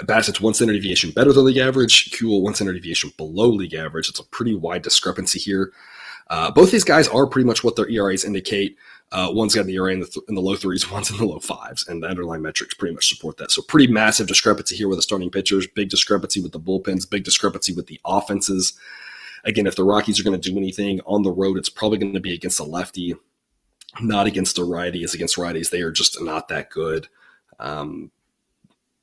[0.05, 2.11] Bassitt's one standard deviation better than league average.
[2.13, 4.09] Kuhl one standard deviation below league average.
[4.09, 5.73] It's a pretty wide discrepancy here.
[6.31, 8.77] Uh, both these guys are pretty much what their ERAs indicate.
[9.11, 11.25] Uh, one's got an ERA in the, th- in the low threes, one's in the
[11.25, 13.51] low fives, and the underlying metrics pretty much support that.
[13.51, 17.25] So, pretty massive discrepancy here with the starting pitchers, big discrepancy with the bullpens, big
[17.25, 18.79] discrepancy with the offenses
[19.45, 22.15] again, if the Rockies are going to do anything on the road, it's probably going
[22.15, 23.15] to be against a lefty,
[24.01, 25.03] not against a righty.
[25.05, 27.09] As against righties, they are just not that good.
[27.59, 28.11] Um,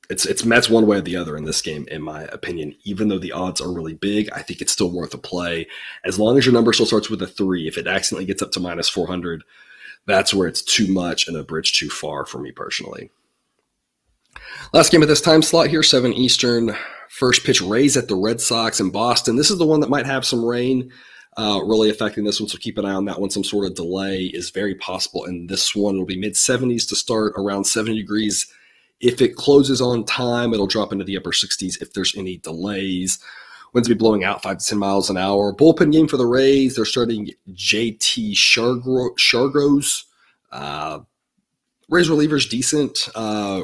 [0.08, 2.76] it's it's Mets one way or the other in this game, in my opinion.
[2.84, 5.66] Even though the odds are really big, I think it's still worth a play
[6.04, 7.66] as long as your number still starts with a three.
[7.66, 9.42] If it accidentally gets up to minus four hundred,
[10.06, 13.10] that's where it's too much and a bridge too far for me personally.
[14.72, 16.76] Last game at this time slot here, seven Eastern.
[17.08, 19.36] First pitch Rays at the Red Sox in Boston.
[19.36, 20.92] This is the one that might have some rain
[21.36, 23.30] uh, really affecting this one, so keep an eye on that one.
[23.30, 26.96] Some sort of delay is very possible, and this one It'll be mid 70s to
[26.96, 28.46] start, around 70 degrees.
[29.00, 33.18] If it closes on time, it'll drop into the upper 60s if there's any delays.
[33.72, 35.52] Winds be blowing out 5 to 10 miles an hour.
[35.52, 36.76] Bullpen game for the Rays.
[36.76, 40.04] They're starting JT Chargois.
[40.50, 41.00] Uh,
[41.88, 43.08] Rays relievers decent.
[43.14, 43.62] Uh,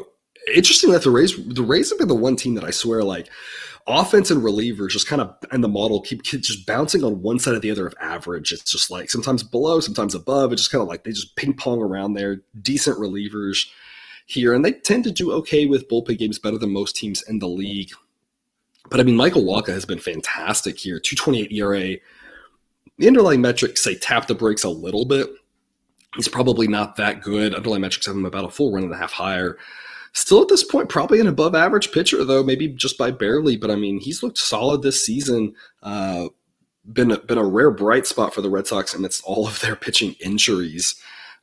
[0.55, 3.29] interesting that the Rays the Rays have been the one team that I swear like
[3.87, 7.55] offense and relievers just kind of and the model keep just bouncing on one side
[7.55, 8.53] or the other of average.
[8.53, 10.53] It's just like sometimes below, sometimes above.
[10.53, 12.43] It's just kind of like they just ping pong around there.
[12.61, 13.67] Decent relievers
[14.27, 17.39] here, and they tend to do okay with bullpen games better than most teams in
[17.39, 17.91] the league.
[18.91, 20.99] But I mean, Michael Wacha has been fantastic here.
[20.99, 21.97] 228 ERA.
[22.99, 25.29] The underlying metrics say tap the brakes a little bit.
[26.17, 27.55] He's probably not that good.
[27.55, 29.57] Underlying metrics have him about a full run and a half higher.
[30.15, 33.57] Still at this point, probably an above average pitcher, though, maybe just by barely.
[33.57, 35.55] But I mean, he's looked solid this season.
[35.83, 36.29] Uh,
[36.93, 39.77] been a, been a rare bright spot for the Red Sox amidst all of their
[39.77, 40.97] pitching injuries.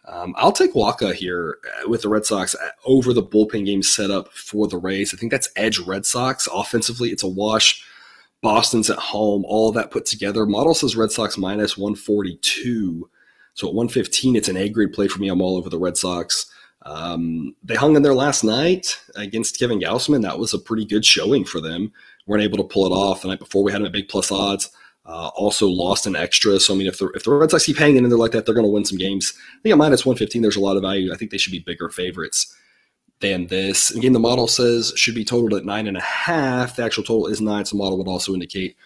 [0.10, 3.84] Um, I'll take Wacha here uh, with the Red Sox uh, over the bullpen game
[3.84, 5.14] setup for the Rays.
[5.14, 6.48] I think that's edge Red Sox.
[6.52, 7.84] Offensively, it's a wash.
[8.42, 9.46] Boston's at home.
[9.46, 10.46] All that put together.
[10.46, 13.08] Model says Red Sox minus 142.
[13.54, 15.30] So at 115, it's an A grade play for me.
[15.30, 16.50] I'm all over the Red Sox.
[16.84, 20.22] Um, they hung in there last night against Kevin Gausman.
[20.22, 21.92] That was a pretty good showing for them.
[22.26, 23.64] weren't able to pull it off the night before.
[23.64, 24.72] We had them at big plus odds.
[25.10, 26.60] Uh, also lost an extra.
[26.60, 28.46] So I mean, if the if the Red Sox keep hanging in there like that,
[28.46, 29.34] they're going to win some games.
[29.36, 31.12] I think at minus one fifteen, there's a lot of value.
[31.12, 32.56] I think they should be bigger favorites
[33.20, 33.90] than this.
[33.90, 36.76] Again, the model says should be totaled at nine and a half.
[36.76, 38.78] The actual total is nine, so the model would also indicate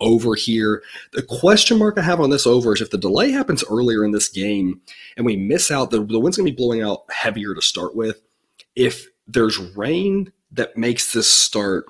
[0.00, 0.82] over here.
[1.12, 4.10] The question mark I have on this over is if the delay happens earlier in
[4.10, 4.80] this game
[5.16, 7.94] and we miss out, the, the wind's going to be blowing out heavier to start
[7.94, 8.20] with.
[8.74, 11.86] If there's rain that makes this start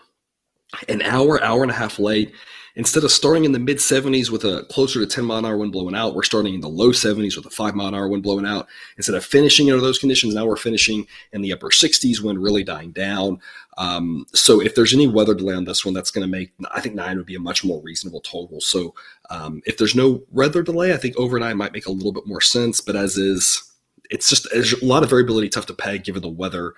[0.88, 2.32] an hour, hour and a half late,
[2.78, 5.58] instead of starting in the mid 70s with a closer to 10 mile an hour
[5.58, 8.08] wind blowing out, we're starting in the low 70s with a 5 mile an hour
[8.08, 8.68] wind blowing out.
[8.96, 12.62] Instead of finishing under those conditions, now we're finishing in the upper 60s, wind really
[12.62, 13.40] dying down.
[13.76, 16.80] Um, so if there's any weather delay on this one, that's going to make, I
[16.80, 18.60] think nine would be a much more reasonable total.
[18.60, 18.94] So
[19.28, 22.26] um, if there's no weather delay, I think over nine might make a little bit
[22.26, 22.80] more sense.
[22.80, 23.70] But as is,
[24.08, 26.74] it's just there's a lot of variability, tough to peg given the weather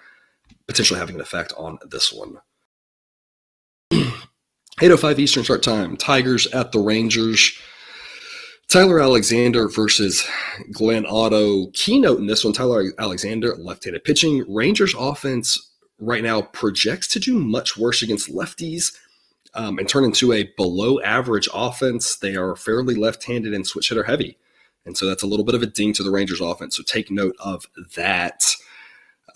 [0.67, 2.39] potentially having an effect on this one.
[4.81, 5.95] 8.05 Eastern start time.
[5.95, 7.53] Tigers at the Rangers.
[8.69, 10.27] Tyler Alexander versus
[10.73, 11.67] Glenn Otto.
[11.75, 14.43] Keynote in this one, Tyler Alexander, left-handed pitching.
[14.49, 18.97] Rangers offense right now projects to do much worse against lefties
[19.53, 22.17] um, and turn into a below average offense.
[22.17, 24.39] They are fairly left-handed and switch hitter heavy.
[24.87, 26.75] And so that's a little bit of a ding to the Rangers offense.
[26.75, 27.67] So take note of
[27.97, 28.47] that.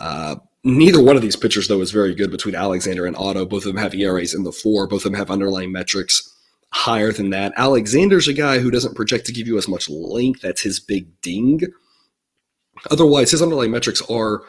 [0.01, 3.45] Uh, Neither one of these pitchers, though, is very good between Alexander and Otto.
[3.45, 4.87] Both of them have ERAs in the four.
[4.87, 6.35] Both of them have underlying metrics
[6.71, 7.53] higher than that.
[7.57, 10.41] Alexander's a guy who doesn't project to give you as much length.
[10.41, 11.61] That's his big ding.
[12.91, 14.43] Otherwise, his underlying metrics are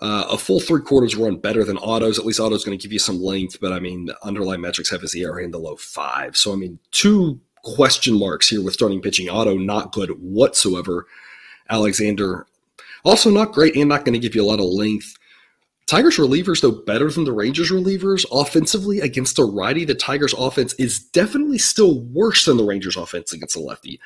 [0.00, 2.18] uh, a full three quarters run better than Otto's.
[2.18, 5.02] At least Otto's going to give you some length, but I mean, underlying metrics have
[5.02, 6.36] his ERA in the low five.
[6.36, 9.28] So, I mean, two question marks here with starting pitching.
[9.28, 11.06] Otto, not good whatsoever.
[11.68, 12.46] Alexander,
[13.04, 15.17] also not great and not going to give you a lot of length.
[15.88, 20.74] Tigers relievers, though better than the Rangers relievers, offensively against a righty, the Tigers offense
[20.74, 23.98] is definitely still worse than the Rangers offense against a lefty.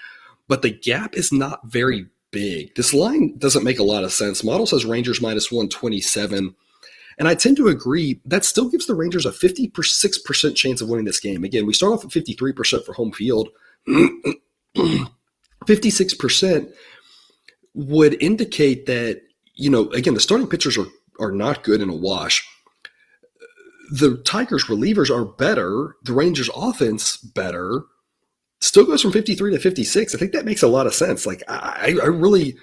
[0.46, 2.76] But the gap is not very big.
[2.76, 4.44] This line doesn't make a lot of sense.
[4.44, 6.54] Model says Rangers minus 127.
[7.18, 11.04] And I tend to agree that still gives the Rangers a 56% chance of winning
[11.04, 11.42] this game.
[11.42, 13.48] Again, we start off at 53% for home field.
[14.76, 16.72] 56%
[17.74, 19.22] would indicate that,
[19.54, 20.86] you know, again, the starting pitchers are
[21.22, 22.46] are not good in a wash.
[23.92, 25.96] The Tigers relievers are better.
[26.02, 27.82] The Rangers offense better.
[28.60, 30.14] Still goes from 53 to 56.
[30.14, 31.26] I think that makes a lot of sense.
[31.26, 32.56] Like I, I really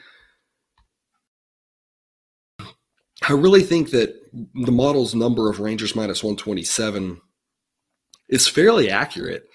[3.27, 7.19] I really think that the model's number of Rangers minus 127
[8.29, 9.48] is fairly accurate.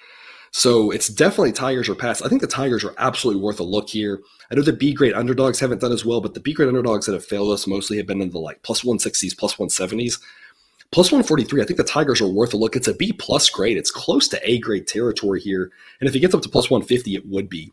[0.57, 2.23] So it's definitely Tigers or pass.
[2.23, 4.21] I think the Tigers are absolutely worth a look here.
[4.53, 7.07] I know the B grade underdogs haven't done as well, but the B grade underdogs
[7.07, 10.21] that have failed us mostly have been in the like plus 160s, plus 170s.
[10.93, 12.77] Plus 143, I think the Tigers are worth a look.
[12.77, 13.77] It's a B plus grade.
[13.77, 15.73] It's close to A grade territory here.
[15.99, 17.73] And if it gets up to plus 150, it would be.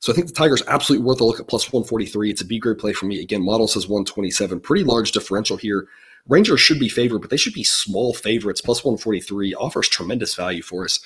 [0.00, 2.30] So I think the Tigers absolutely worth a look at plus 143.
[2.30, 3.20] It's a B grade play for me.
[3.20, 4.58] Again, model says 127.
[4.58, 5.86] Pretty large differential here.
[6.26, 8.60] Rangers should be favored, but they should be small favorites.
[8.60, 10.98] Plus 143 offers tremendous value for us.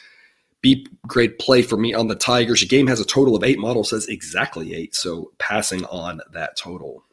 [0.62, 2.60] B grade play for me on the Tigers.
[2.60, 3.58] The game has a total of eight.
[3.58, 4.94] Model says exactly eight.
[4.94, 7.04] So passing on that total.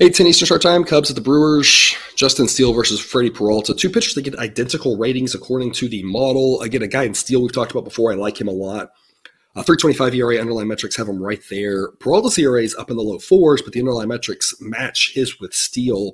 [0.00, 1.94] 8-10 Eastern Start Time, Cubs at the Brewers.
[2.16, 3.74] Justin Steele versus Freddy Peralta.
[3.74, 6.60] Two pitchers that get identical ratings according to the model.
[6.60, 8.12] Again, a guy in Steele we've talked about before.
[8.12, 8.90] I like him a lot.
[9.54, 11.92] Uh, 325 ERA underlying metrics have him right there.
[11.92, 15.54] Peralta's ERA is up in the low fours, but the underlying metrics match his with
[15.54, 16.12] Steele.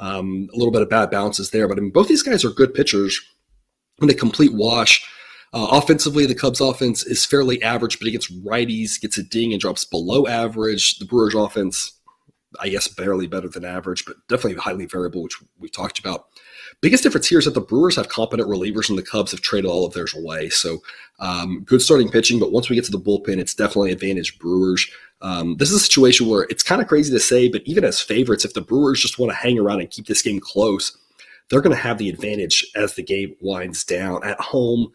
[0.00, 2.50] Um, a little bit of bad bounces there, but I mean, both these guys are
[2.50, 3.20] good pitchers
[4.00, 5.06] in a complete wash.
[5.54, 9.52] Uh, offensively, the Cubs' offense is fairly average, but it gets righties, gets a ding,
[9.52, 10.98] and drops below average.
[10.98, 11.92] The Brewers' offense,
[12.58, 16.26] I guess, barely better than average, but definitely highly variable, which we've talked about.
[16.80, 19.70] Biggest difference here is that the Brewers have competent relievers, and the Cubs have traded
[19.70, 20.48] all of theirs away.
[20.48, 20.78] So,
[21.20, 24.90] um, good starting pitching, but once we get to the bullpen, it's definitely advantage Brewers.
[25.20, 28.00] Um, this is a situation where it's kind of crazy to say, but even as
[28.00, 30.96] favorites, if the Brewers just want to hang around and keep this game close,
[31.52, 34.90] they're going to have the advantage as the game winds down at home.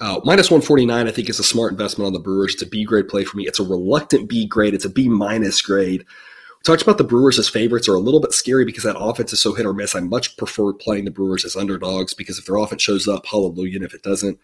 [0.00, 2.54] Uh, minus 149, I think, is a smart investment on the Brewers.
[2.54, 3.46] It's a B grade play for me.
[3.46, 4.72] It's a reluctant B grade.
[4.72, 6.00] It's a B minus grade.
[6.00, 9.34] We talked about the Brewers as favorites are a little bit scary because that offense
[9.34, 9.94] is so hit or miss.
[9.94, 13.76] I much prefer playing the Brewers as underdogs because if their offense shows up, hallelujah.
[13.76, 14.38] And if it doesn't,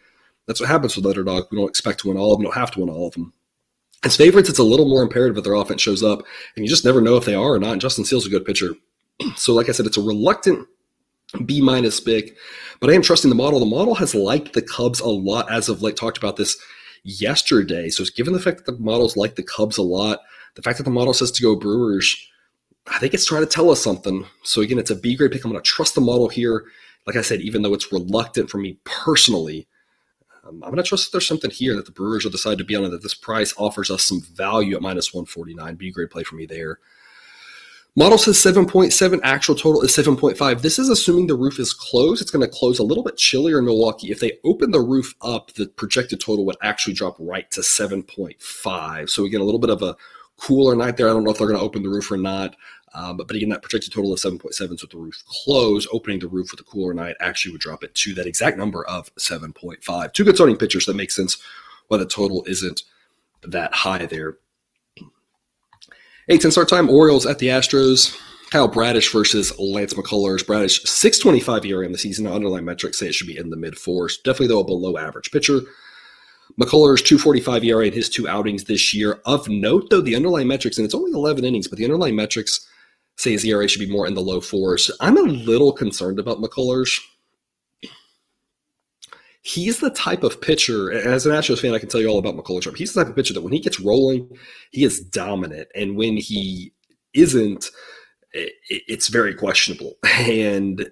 [0.46, 1.46] that's what happens with underdogs.
[1.50, 2.40] We don't expect to win all of them.
[2.40, 3.32] We don't have to win all of them.
[4.04, 6.18] As favorites, it's a little more imperative that their offense shows up,
[6.56, 7.72] and you just never know if they are or not.
[7.72, 8.74] And Justin Steele's a good pitcher.
[9.36, 10.68] So, like I said, it's a reluctant
[11.46, 12.36] B minus pick,
[12.80, 13.60] but I am trusting the model.
[13.60, 15.96] The model has liked the Cubs a lot as of late.
[15.96, 16.56] Talked about this
[17.04, 17.88] yesterday.
[17.90, 20.20] So, given the fact that the models like the Cubs a lot,
[20.54, 22.16] the fact that the model says to go Brewers,
[22.86, 24.26] I think it's trying to tell us something.
[24.42, 25.44] So, again, it's a B grade pick.
[25.44, 26.64] I'm going to trust the model here.
[27.06, 29.66] Like I said, even though it's reluctant for me personally,
[30.46, 32.64] um, I'm going to trust that there's something here that the Brewers will decide to
[32.64, 35.74] be on, and that this price offers us some value at minus 149.
[35.76, 36.78] B grade play for me there.
[37.96, 40.62] Model says 7.7, actual total is 7.5.
[40.62, 42.20] This is assuming the roof is closed.
[42.20, 44.10] It's going to close a little bit chillier in Milwaukee.
[44.10, 49.08] If they open the roof up, the projected total would actually drop right to 7.5.
[49.08, 49.96] So again, a little bit of a
[50.38, 51.08] cooler night there.
[51.08, 52.56] I don't know if they're going to open the roof or not.
[52.94, 54.52] Um, but, but again, that projected total of 7.7.
[54.52, 57.84] So with the roof closed, opening the roof with a cooler night actually would drop
[57.84, 60.12] it to that exact number of 7.5.
[60.12, 61.40] Two good starting pitchers that makes sense
[61.86, 62.82] why the total isn't
[63.44, 64.38] that high there.
[66.26, 68.18] 8 10 start time, Orioles at the Astros.
[68.50, 70.46] Kyle Bradish versus Lance McCullers.
[70.46, 72.26] Bradish, 625 ERA in the season.
[72.26, 74.16] Underlying metrics say it should be in the mid fours.
[74.24, 75.60] Definitely, though, a below average pitcher.
[76.58, 79.20] McCullers, 245 ERA in his two outings this year.
[79.26, 82.66] Of note, though, the underlying metrics, and it's only 11 innings, but the underlying metrics
[83.16, 84.90] say his ERA should be more in the low fours.
[85.00, 87.00] I'm a little concerned about McCullers
[89.44, 92.34] he's the type of pitcher, as an Astros fan, I can tell you all about
[92.34, 92.62] McCullers.
[92.62, 92.78] Trump.
[92.78, 94.28] He's the type of pitcher that when he gets rolling,
[94.72, 95.68] he is dominant.
[95.74, 96.72] And when he
[97.12, 97.70] isn't,
[98.32, 99.94] it's very questionable.
[100.04, 100.88] And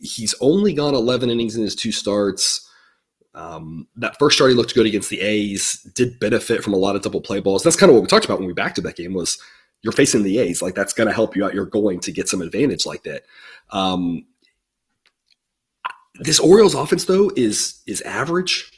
[0.00, 2.62] he's only gone 11 innings in his two starts.
[3.34, 6.94] Um, that first start he looked good against the A's, did benefit from a lot
[6.94, 7.64] of double play balls.
[7.64, 9.38] That's kind of what we talked about when we backed to that game was
[9.82, 10.62] you're facing the A's.
[10.62, 11.54] Like that's going to help you out.
[11.54, 13.24] You're going to get some advantage like that.
[13.70, 14.26] Um,
[16.18, 18.70] this Orioles offense though is is average,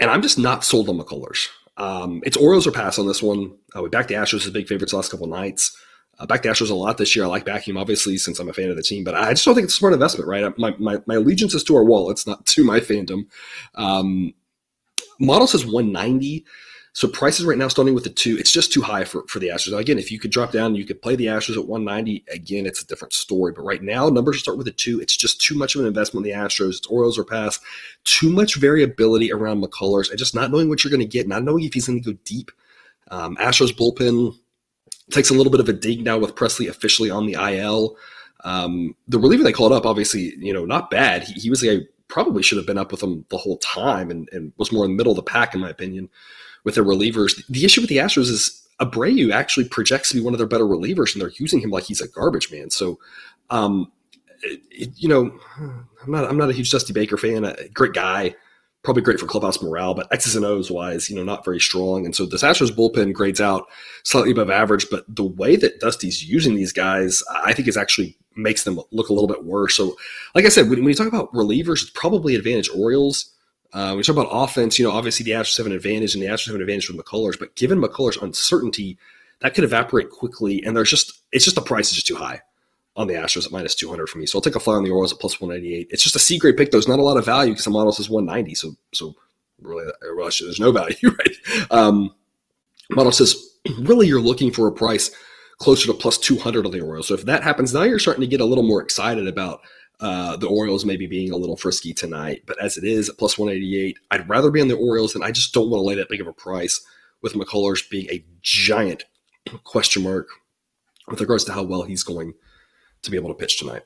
[0.00, 1.48] and I'm just not sold on McCullers.
[1.76, 3.56] Um, it's Orioles or pass on this one.
[3.74, 5.76] Uh, we backed the Astros as big favorites last couple nights.
[6.18, 7.24] Uh, back the Astros a lot this year.
[7.24, 9.54] I like backing obviously, since I'm a fan of the team, but I just don't
[9.54, 10.56] think it's a smart investment, right?
[10.58, 13.22] My, my, my allegiance is to our wallets, not to my fandom.
[13.74, 14.34] Um,
[15.18, 16.44] model says 190.
[16.94, 19.48] So prices right now starting with the two, it's just too high for, for the
[19.48, 19.72] Astros.
[19.72, 22.24] Now, again, if you could drop down, you could play the Astros at 190.
[22.30, 23.52] Again, it's a different story.
[23.52, 25.00] But right now, numbers start with a two.
[25.00, 26.76] It's just too much of an investment in the Astros.
[26.76, 27.60] It's Orioles or pass.
[28.04, 31.44] Too much variability around McCullers and just not knowing what you're going to get, not
[31.44, 32.50] knowing if he's going to go deep.
[33.10, 34.36] Um, Astros bullpen
[35.10, 37.96] takes a little bit of a dig now with Pressly officially on the IL.
[38.44, 41.22] Um, the reliever they called up, obviously, you know, not bad.
[41.22, 44.28] He, he was a probably should have been up with them the whole time and,
[44.32, 46.10] and was more in the middle of the pack, in my opinion
[46.64, 47.44] with their relievers.
[47.48, 50.64] The issue with the Astros is Abreu actually projects to be one of their better
[50.64, 52.70] relievers, and they're using him like he's a garbage man.
[52.70, 52.98] So,
[53.50, 53.90] um,
[54.42, 57.44] it, you know, I'm not I'm not a huge Dusty Baker fan.
[57.44, 58.34] A great guy,
[58.82, 62.04] probably great for clubhouse morale, but X's and O's wise, you know, not very strong.
[62.04, 63.66] And so the Astros bullpen grades out
[64.02, 68.16] slightly above average, but the way that Dusty's using these guys, I think is actually
[68.34, 69.76] makes them look a little bit worse.
[69.76, 69.96] So,
[70.34, 73.32] like I said, when, when you talk about relievers, it's probably advantage Orioles.
[73.72, 76.26] Uh, we talk about offense, you know, obviously the Astros have an advantage, and the
[76.26, 77.38] Astros have an advantage from McCullers.
[77.38, 78.98] But given McCullers' uncertainty,
[79.40, 82.42] that could evaporate quickly, and there's just it's just the price is just too high
[82.96, 84.26] on the Astros at minus 200 for me.
[84.26, 85.88] So I'll take a fly on the Orioles at plus 198.
[85.90, 86.70] It's just a C grade pick.
[86.70, 88.54] There's not a lot of value because the model says 190.
[88.54, 89.14] So so
[89.60, 91.66] really, there's no value, right?
[91.70, 92.14] Um,
[92.90, 95.10] model says really you're looking for a price
[95.58, 97.08] closer to plus 200 on the Orioles.
[97.08, 99.62] So if that happens, now you're starting to get a little more excited about
[100.02, 103.96] uh, the Orioles maybe being a little frisky tonight, but as it is, plus 188,
[104.10, 106.20] I'd rather be on the Orioles, and I just don't want to lay that big
[106.20, 106.84] of a price
[107.22, 109.04] with McCullers being a giant
[109.64, 110.28] question mark
[111.06, 112.34] with regards to how well he's going
[113.02, 113.82] to be able to pitch tonight.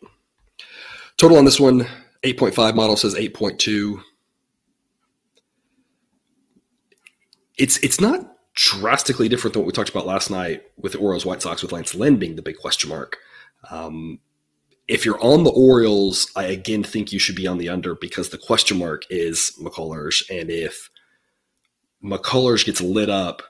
[1.19, 1.87] Total on this one,
[2.23, 4.01] 8.5 model says 8.2.
[7.59, 11.27] It's it's not drastically different than what we talked about last night with the Orioles
[11.27, 13.19] White Sox with Lance Lynn being the big question mark.
[13.71, 14.19] Um,
[14.89, 18.29] if you're on the Orioles, I again think you should be on the under because
[18.29, 20.23] the question mark is McCullers.
[20.31, 20.91] And if
[22.03, 23.43] McCullers gets lit up,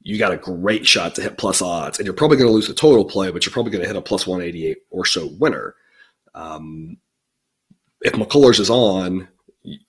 [0.00, 1.98] you got a great shot to hit plus odds.
[1.98, 3.96] And you're probably going to lose the total play, but you're probably going to hit
[3.96, 5.74] a plus 188 or so winner.
[6.34, 6.96] Um,
[8.00, 9.28] if McCullers is on,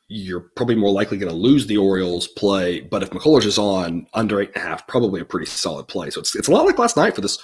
[0.08, 2.82] you're probably more likely going to lose the Orioles play.
[2.82, 6.10] But if McCullers is on, under eight and a half, probably a pretty solid play.
[6.10, 7.40] So it's, it's a lot like last night for this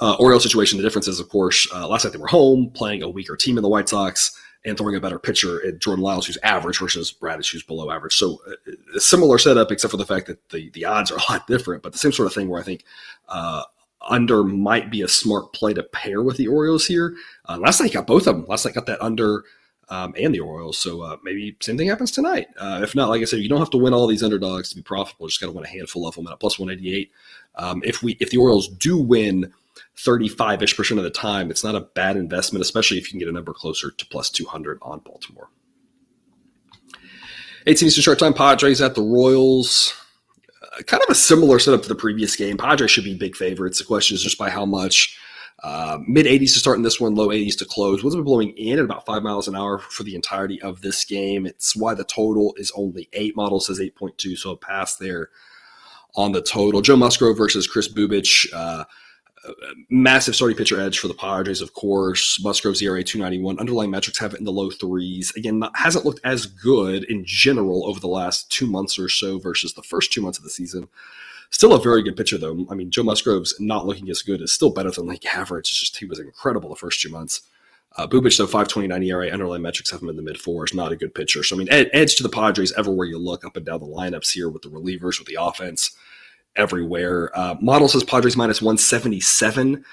[0.00, 3.02] uh, Orioles situation, the difference is, of course, uh, last night they were home playing
[3.02, 6.26] a weaker team in the White Sox and throwing a better pitcher in Jordan Lyles,
[6.26, 8.14] who's average, versus Bradish, who's below average.
[8.14, 11.32] So uh, a similar setup, except for the fact that the, the odds are a
[11.32, 12.84] lot different, but the same sort of thing where I think
[13.28, 13.62] uh,
[14.08, 17.14] under might be a smart play to pair with the Orioles here.
[17.48, 18.46] Uh, last night got both of them.
[18.46, 19.44] Last night got that under
[19.90, 20.78] um, and the Orioles.
[20.78, 22.48] So uh, maybe same thing happens tonight.
[22.58, 24.76] Uh, if not, like I said, you don't have to win all these underdogs to
[24.76, 25.26] be profitable.
[25.26, 27.10] You just got to win a handful of them at plus 188.
[27.56, 29.52] Um, if we if the Orioles do win
[29.98, 33.18] 35 ish percent of the time, it's not a bad investment, especially if you can
[33.18, 35.50] get a number closer to plus 200 on Baltimore.
[37.66, 39.92] 18 Eastern Short time, Padres at the Royals.
[40.62, 42.56] Uh, kind of a similar setup to the previous game.
[42.56, 43.78] Padres should be big favorites.
[43.78, 45.18] The question is just by how much.
[45.64, 48.04] Uh, Mid 80s to start in this one, low 80s to close.
[48.04, 51.04] Winds will blowing in at about five miles an hour for the entirety of this
[51.04, 51.46] game.
[51.46, 53.34] It's why the total is only eight.
[53.34, 55.30] Model says 8.2, so a pass there
[56.14, 56.80] on the total.
[56.80, 58.46] Joe Musgrove versus Kris Bubic.
[58.54, 58.84] Uh,
[59.90, 62.42] massive starting pitcher edge for the Padres, of course.
[62.42, 63.58] Musgrove's ERA 291.
[63.58, 65.32] Underlying metrics have it in the low threes.
[65.36, 69.38] Again, not, hasn't looked as good in general over the last two months or so
[69.38, 70.88] versus the first two months of the season.
[71.50, 72.66] Still a very good pitcher, though.
[72.70, 74.42] I mean, Joe Musgrove's not looking as good.
[74.42, 75.68] Is still better than league average.
[75.68, 77.42] It's just he was incredible the first two months.
[77.96, 80.74] Uh, Bubic, though, 529 ERA, underlying metrics have him in the mid fours.
[80.74, 81.42] Not a good pitcher.
[81.42, 83.86] So, I mean, ed- edge to the Padres everywhere you look up and down the
[83.86, 85.96] lineups here with the relievers, with the offense
[86.58, 87.30] everywhere.
[87.34, 89.84] Uh, model says Padres minus 177.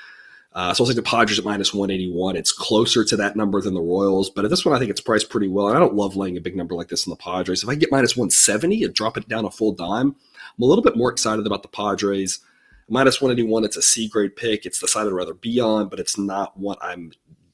[0.53, 2.37] Uh, so I'll take the Padres at minus 181.
[2.37, 5.01] It's closer to that number than the Royals, but at this one, I think it's
[5.01, 5.67] priced pretty well.
[5.67, 7.61] And I don't love laying a big number like this on the Padres.
[7.61, 10.15] If I get minus 170 and drop it down a full dime,
[10.57, 12.39] I'm a little bit more excited about the Padres.
[12.87, 14.65] Minus 181, it's a C grade pick.
[14.65, 17.11] It's the side I'd rather be on, but it's not what I'm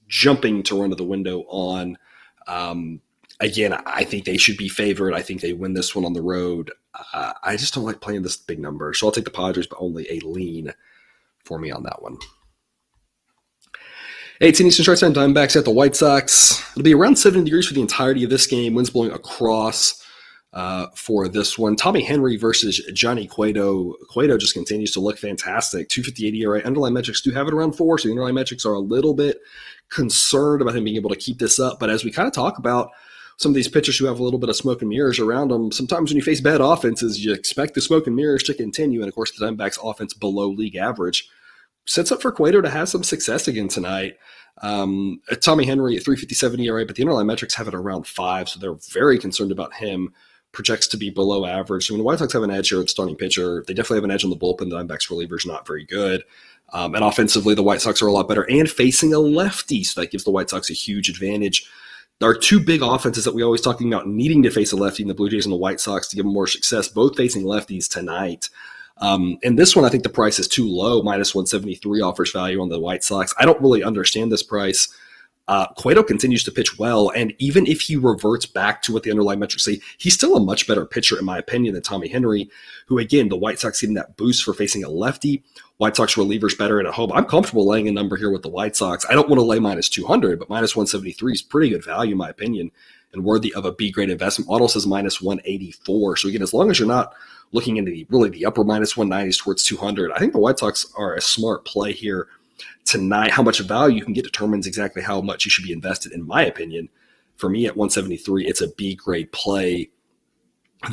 [0.08, 1.98] jumping to run to the window on.
[2.48, 3.02] Um,
[3.40, 5.16] again, I think they should be favored.
[5.16, 6.72] I think they win this one on the road.
[6.94, 8.94] Uh, I just don't like playing this big number.
[8.94, 10.74] So I'll take the Padres, but only a lean
[11.44, 12.18] for me on that one.
[14.42, 16.64] 18 Eastern Start Time, Diamondbacks at the White Sox.
[16.72, 18.74] It'll be around 70 degrees for the entirety of this game.
[18.74, 20.04] Winds blowing across
[20.54, 21.76] uh, for this one.
[21.76, 23.94] Tommy Henry versus Johnny Cueto.
[24.10, 25.90] Cueto just continues to look fantastic.
[25.90, 26.60] 258 ERA.
[26.62, 29.38] Underlying metrics do have it around four, so the underlying metrics are a little bit
[29.90, 31.80] concerned about him being able to keep this up.
[31.80, 32.92] But as we kind of talk about
[33.42, 35.72] some of these pitchers who have a little bit of smoke and mirrors around them,
[35.72, 39.00] sometimes when you face bad offenses, you expect the smoke and mirrors to continue.
[39.00, 41.28] And of course, the Diamondbacks offense below league average
[41.86, 44.18] sets up for Cueto to have some success again tonight.
[44.62, 48.60] Um, Tommy Henry at 357 ERA, but the underlying metrics have it around five, so
[48.60, 50.14] they're very concerned about him
[50.52, 51.90] projects to be below average.
[51.90, 53.64] I mean, the White Sox have an edge here at starting pitcher.
[53.66, 54.70] They definitely have an edge on the bullpen.
[54.70, 56.24] The Diamondbacks relievers not very good.
[56.74, 59.84] Um, and offensively, the White Sox are a lot better and facing a lefty.
[59.84, 61.66] So that gives the White Sox a huge advantage.
[62.22, 65.02] There are two big offenses that we always talking about needing to face a lefty
[65.02, 67.46] in the Blue Jays and the White Sox to give them more success, both facing
[67.46, 68.52] lefties tonight.
[68.98, 71.02] Um, and this one, I think the price is too low.
[71.02, 73.34] Minus 173 offers value on the White Sox.
[73.40, 74.88] I don't really understand this price.
[75.48, 79.12] Uh, Cueto continues to pitch well, and even if he reverts back to what the
[79.12, 82.50] underlying metrics say, he's still a much better pitcher, in my opinion, than Tommy Henry,
[82.86, 85.44] who, again, the White Sox getting that boost for facing a lefty.
[85.78, 87.12] White Sox relievers better at home.
[87.12, 89.06] I'm comfortable laying a number here with the White Sox.
[89.10, 92.20] I don't want to lay minus 200, but minus 173 is pretty good value, in
[92.20, 92.72] my opinion,
[93.12, 94.50] and worthy of a B grade investment.
[94.50, 96.18] Model says minus 184.
[96.18, 97.14] So, again, as long as you're not
[97.52, 100.86] looking into the really the upper minus 190s towards 200, I think the White Sox
[100.96, 102.28] are a smart play here
[102.86, 103.32] tonight.
[103.32, 106.26] How much value you can get determines exactly how much you should be invested, in
[106.26, 106.90] my opinion.
[107.38, 109.90] For me at 173, it's a B grade play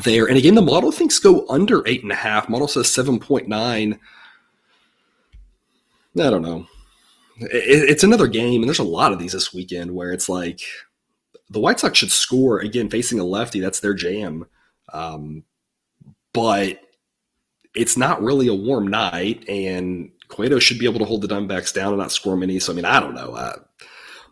[0.03, 0.25] there.
[0.25, 2.49] And again, the model thinks go under eight and a half.
[2.49, 3.99] Model says 7.9.
[6.15, 6.67] I don't know.
[7.41, 10.61] It's another game, and there's a lot of these this weekend where it's like
[11.49, 13.59] the White Sox should score again facing a lefty.
[13.59, 14.45] That's their jam.
[14.91, 15.43] Um,
[16.33, 16.79] but
[17.73, 21.73] it's not really a warm night, and Cueto should be able to hold the Diamondbacks
[21.73, 22.59] down and not score many.
[22.59, 23.33] So I mean, I don't know.
[23.33, 23.55] Uh,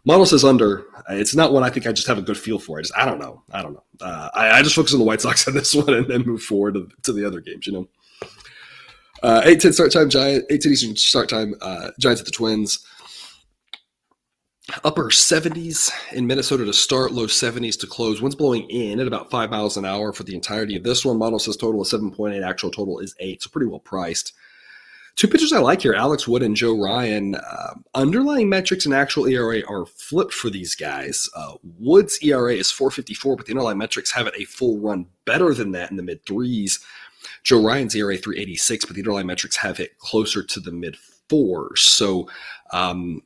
[0.05, 0.85] model says under.
[1.09, 2.79] It's not one I think I just have a good feel for.
[2.79, 3.43] I just I don't know.
[3.51, 3.83] I don't know.
[3.99, 6.41] Uh, I, I, just focus on the White Sox on this one and then move
[6.41, 7.67] forward to, to the other games.
[7.67, 7.89] You know.
[9.23, 12.31] Uh, 8 10 start time, Giant, 8 10 Eastern start time, uh, Giants at the
[12.31, 12.85] Twins.
[14.83, 18.21] Upper 70s in Minnesota to start, low 70s to close.
[18.21, 21.17] Winds blowing in at about 5 miles an hour for the entirety of this one.
[21.17, 24.33] Model says total is 7.8, actual total is 8, so pretty well priced.
[25.17, 27.33] Two pitchers I like here, Alex Wood and Joe Ryan.
[27.33, 31.27] Uh, underlying metrics and actual ERA are flipped for these guys.
[31.35, 35.55] Uh, Wood's ERA is 454, but the underlying metrics have it a full run better
[35.55, 36.79] than that in the mid threes.
[37.43, 40.95] Joe Ryan's ERA 386, but the underlying metrics have it closer to the mid
[41.27, 41.81] fours.
[41.81, 42.29] So
[42.71, 43.23] um,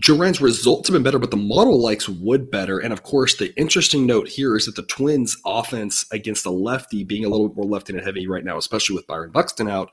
[0.00, 2.78] Joe Ryan's results have been better, but the model likes Wood better.
[2.78, 7.04] And of course, the interesting note here is that the Twins' offense against a lefty,
[7.04, 9.90] being a little bit more left-handed heavy right now, especially with Byron Buxton out,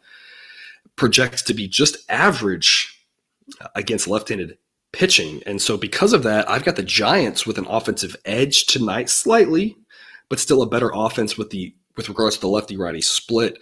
[0.96, 3.06] projects to be just average
[3.76, 4.58] against left-handed
[4.92, 5.42] pitching.
[5.46, 9.76] And so because of that, I've got the Giants with an offensive edge tonight slightly,
[10.30, 13.58] but still a better offense with the with regards to the lefty righty split.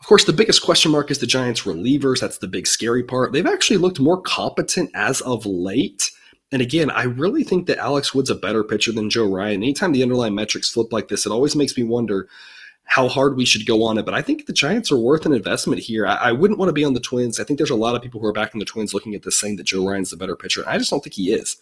[0.00, 2.20] Of course, the biggest question mark is the Giants relievers.
[2.20, 3.32] That's the big scary part.
[3.32, 6.10] They've actually looked more competent as of late.
[6.50, 9.62] And again, I really think that Alex Wood's a better pitcher than Joe Ryan.
[9.62, 12.28] Anytime the underlying metrics flip like this, it always makes me wonder
[12.88, 14.06] how hard we should go on it.
[14.06, 16.06] But I think the Giants are worth an investment here.
[16.06, 17.38] I, I, wouldn't want to be on the Twins.
[17.38, 19.38] I think there's a lot of people who are backing the Twins looking at this
[19.38, 20.64] saying that Joe Ryan's the better pitcher.
[20.66, 21.58] I just don't think he is.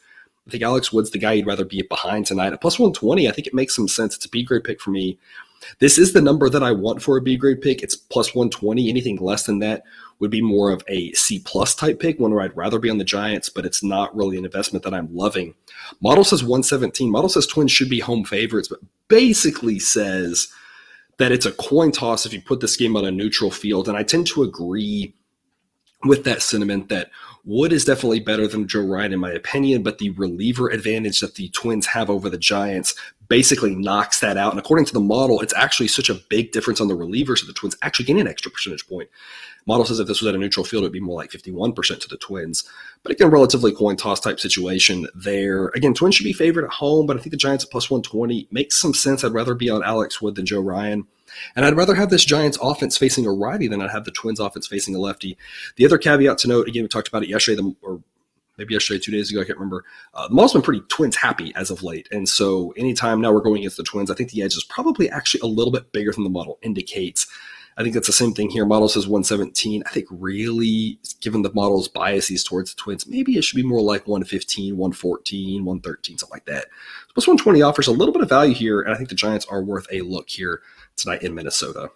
[0.46, 2.52] I think Alex Wood's the guy you'd rather be behind tonight.
[2.52, 4.14] At plus 120, I think it makes some sense.
[4.14, 5.18] It's a B grade pick for me.
[5.80, 7.82] This is the number that I want for a B grade pick.
[7.82, 8.88] It's plus 120.
[8.88, 9.82] Anything less than that
[10.20, 12.98] would be more of a C plus type pick, one where I'd rather be on
[12.98, 15.54] the Giants, but it's not really an investment that I'm loving.
[16.00, 17.10] Model says 117.
[17.10, 20.46] Model says Twins should be home favorites, but basically says–
[21.18, 23.88] that it's a coin toss if you put this game on a neutral field.
[23.88, 25.14] And I tend to agree
[26.04, 27.10] with that sentiment that
[27.44, 31.36] Wood is definitely better than Joe Ryan, in my opinion, but the reliever advantage that
[31.36, 32.94] the Twins have over the Giants
[33.28, 34.52] basically knocks that out.
[34.52, 37.46] And according to the model, it's actually such a big difference on the relievers that
[37.46, 39.08] the Twins actually gain an extra percentage point.
[39.66, 42.08] Model says if this was at a neutral field, it'd be more like 51% to
[42.08, 42.68] the Twins.
[43.02, 45.68] But again, relatively coin toss type situation there.
[45.68, 48.46] Again, Twins should be favored at home, but I think the Giants at plus 120
[48.52, 49.24] makes some sense.
[49.24, 51.06] I'd rather be on Alex Wood than Joe Ryan.
[51.56, 54.40] And I'd rather have this Giants offense facing a righty than I'd have the Twins
[54.40, 55.36] offense facing a lefty.
[55.74, 58.00] The other caveat to note, again, we talked about it yesterday, or
[58.58, 59.84] maybe yesterday, two days ago, I can't remember.
[60.14, 62.08] Uh, the model's been pretty Twins happy as of late.
[62.10, 65.10] And so anytime now we're going against the Twins, I think the edge is probably
[65.10, 67.26] actually a little bit bigger than the model indicates.
[67.78, 68.64] I think that's the same thing here.
[68.64, 69.82] Model says 117.
[69.84, 73.82] I think really, given the model's biases towards the Twins, maybe it should be more
[73.82, 76.66] like 115, 114, 113, something like that.
[77.12, 79.62] Plus 120 offers a little bit of value here, and I think the Giants are
[79.62, 80.62] worth a look here
[80.96, 81.90] tonight in Minnesota.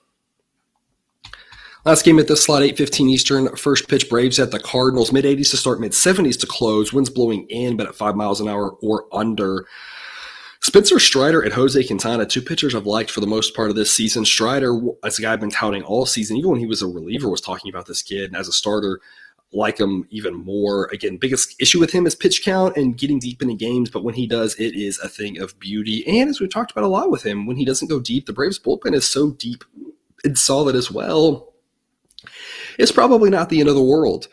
[1.85, 3.57] Last game at this slot, 8:15 Eastern.
[3.57, 6.93] First pitch Braves at the Cardinals, mid 80s to start, mid 70s to close.
[6.93, 9.67] Winds blowing in, but at five miles an hour or under.
[10.61, 13.91] Spencer Strider and Jose Quintana, two pitchers I've liked for the most part of this
[13.91, 14.27] season.
[14.27, 17.31] Strider, as a guy I've been touting all season, even when he was a reliever,
[17.31, 18.25] was talking about this kid.
[18.25, 19.01] And as a starter,
[19.53, 20.91] like him even more.
[20.93, 24.15] Again, biggest issue with him is pitch count and getting deep into games, but when
[24.15, 26.07] he does, it is a thing of beauty.
[26.07, 28.33] And as we've talked about a lot with him, when he doesn't go deep, the
[28.35, 29.65] Braves bullpen is so deep
[30.25, 31.50] and solid as well.
[32.81, 34.29] It's probably not the end of the world.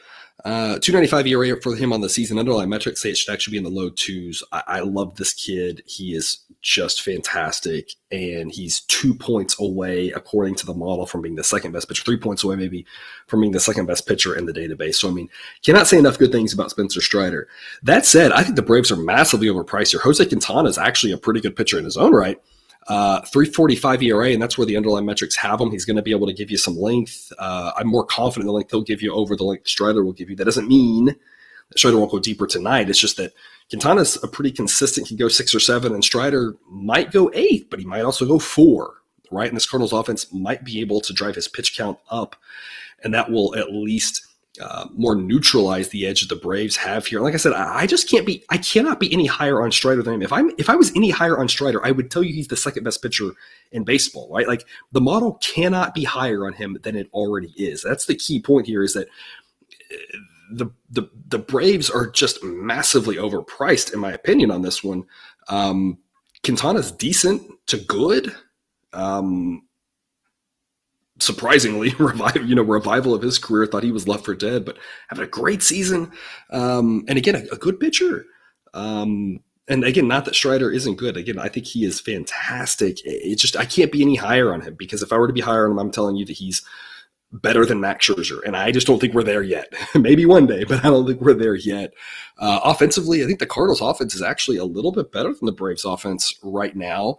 [0.46, 2.38] Uh, 295 ERA for him on the season.
[2.38, 4.44] Underlying metrics say it should actually be in the low twos.
[4.52, 5.82] I, I love this kid.
[5.86, 7.92] He is just fantastic.
[8.12, 12.04] And he's two points away, according to the model, from being the second best pitcher,
[12.04, 12.86] three points away, maybe,
[13.26, 14.96] from being the second best pitcher in the database.
[14.96, 15.30] So, I mean,
[15.66, 17.48] cannot say enough good things about Spencer Strider.
[17.84, 20.02] That said, I think the Braves are massively overpriced here.
[20.02, 22.40] Jose Quintana is actually a pretty good pitcher in his own right.
[22.88, 25.72] Uh, 345 ERA, and that's where the underlying metrics have him.
[25.72, 27.34] He's going to be able to give you some length.
[27.38, 30.30] Uh, I'm more confident the length he'll give you over the length Strider will give
[30.30, 30.38] you.
[30.38, 32.90] That doesn't mean that Strider won't go deeper tonight.
[32.90, 33.34] It's just that
[33.70, 37.80] Quintana's a pretty consistent, can go six or seven, and Strider might go eight, but
[37.80, 38.94] he might also go four,
[39.32, 39.50] right?
[39.50, 42.38] And this Cardinals offense might be able to drive his pitch count up,
[43.04, 44.24] and that will at least–
[44.62, 47.22] uh, more neutralize the edge that the Braves have here.
[47.22, 50.02] Like I said, I, I, just can't be, I cannot be any higher on Strider
[50.02, 50.22] than him.
[50.22, 52.58] If I'm, if I was any higher on Strider, I would tell you he's the
[52.58, 53.32] second best pitcher
[53.72, 54.48] in baseball, right?
[54.48, 57.84] Like the model cannot be higher on him than it already is.
[57.84, 59.08] That's the key point here is that
[59.92, 60.18] uh,
[60.52, 65.04] the, the, the Braves are just massively overpriced, in my opinion, on this one.
[65.50, 66.00] Um,
[66.44, 68.34] Quintana's decent to good.
[68.94, 69.67] Um,
[71.20, 74.78] surprisingly revive you know revival of his career thought he was left for dead but
[75.10, 76.12] having a great season.
[76.52, 78.26] Um, and again a, a good pitcher.
[78.74, 81.18] Um, and again not that strider isn't good.
[81.18, 83.00] Again i think he is fantastic.
[83.04, 85.42] It's just i can't be any higher on him because if i were to be
[85.42, 86.62] higher on him i'm telling you that he's
[87.34, 89.74] better than max scherzer and i just don't think we're there yet.
[89.96, 91.94] Maybe one day but i don't think we're there yet.
[92.38, 95.52] Uh, offensively i think the cardinals offense is actually a little bit better than the
[95.52, 97.18] braves offense right now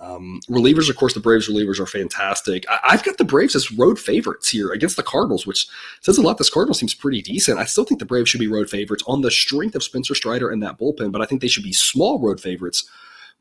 [0.00, 2.64] um, relievers, of course, the Braves relievers are fantastic.
[2.68, 5.66] I, have got the Braves as road favorites here against the Cardinals, which
[6.02, 6.38] says a lot.
[6.38, 7.58] This Cardinal seems pretty decent.
[7.58, 10.50] I still think the Braves should be road favorites on the strength of Spencer Strider
[10.50, 12.88] and that bullpen, but I think they should be small road favorites,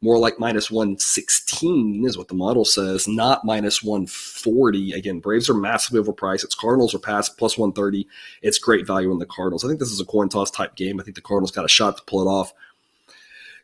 [0.01, 4.93] more like minus 116 is what the model says, not minus 140.
[4.93, 6.43] Again, Braves are massively overpriced.
[6.43, 8.07] It's Cardinals are past plus 130.
[8.41, 9.63] It's great value in the Cardinals.
[9.63, 10.99] I think this is a coin toss type game.
[10.99, 12.53] I think the Cardinals got a shot to pull it off.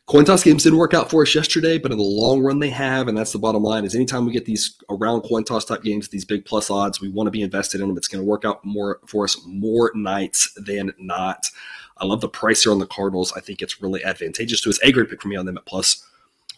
[0.06, 2.68] Coin toss games didn't work out for us yesterday, but in the long run they
[2.68, 3.86] have, and that's the bottom line.
[3.86, 7.08] Is anytime we get these around coin toss type games, these big plus odds, we
[7.08, 7.96] want to be invested in them.
[7.96, 11.46] It's going to work out more for us more nights than not.
[11.96, 13.32] I love the price here on the Cardinals.
[13.34, 14.78] I think it's really advantageous to us.
[14.82, 16.04] A great pick for me on them at plus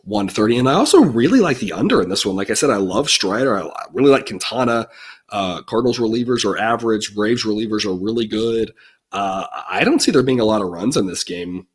[0.05, 0.59] 130.
[0.59, 2.34] And I also really like the under in this one.
[2.34, 3.57] Like I said, I love Strider.
[3.57, 4.88] I really like Quintana.
[5.28, 7.14] Uh, Cardinals relievers are average.
[7.14, 8.72] Braves relievers are really good.
[9.12, 11.68] Uh, I don't see there being a lot of runs in this game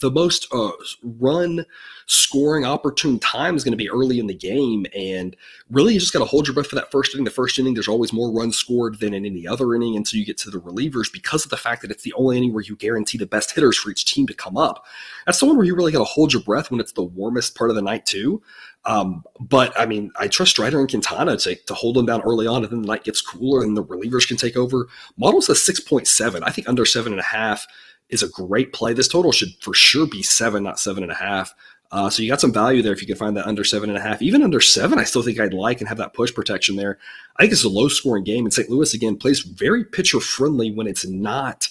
[0.00, 0.70] the most uh,
[1.02, 1.66] run
[2.06, 4.86] scoring opportune time is going to be early in the game.
[4.96, 5.36] And
[5.68, 7.24] really, you just got to hold your breath for that first inning.
[7.24, 10.26] The first inning, there's always more runs scored than in any other inning until you
[10.26, 12.76] get to the relievers because of the fact that it's the only inning where you
[12.76, 14.84] guarantee the best hitters for each team to come up.
[15.26, 17.56] That's the one where you really got to hold your breath when it's the warmest
[17.56, 18.42] part of the night, too.
[18.86, 22.46] Um, but I mean, I trust Strider and Quintana to, to hold them down early
[22.46, 24.88] on, and then the night gets cooler and the relievers can take over.
[25.18, 26.42] Model's says 6.7.
[26.42, 27.66] I think under seven and a half
[28.10, 28.92] is a great play.
[28.92, 31.54] This total should for sure be seven, not seven and a half.
[31.92, 33.98] Uh, so you got some value there if you can find that under seven and
[33.98, 34.22] a half.
[34.22, 36.98] Even under seven, I still think I'd like and have that push protection there.
[37.36, 38.70] I think it's a low scoring game, and St.
[38.70, 41.68] Louis again plays very pitcher friendly when it's not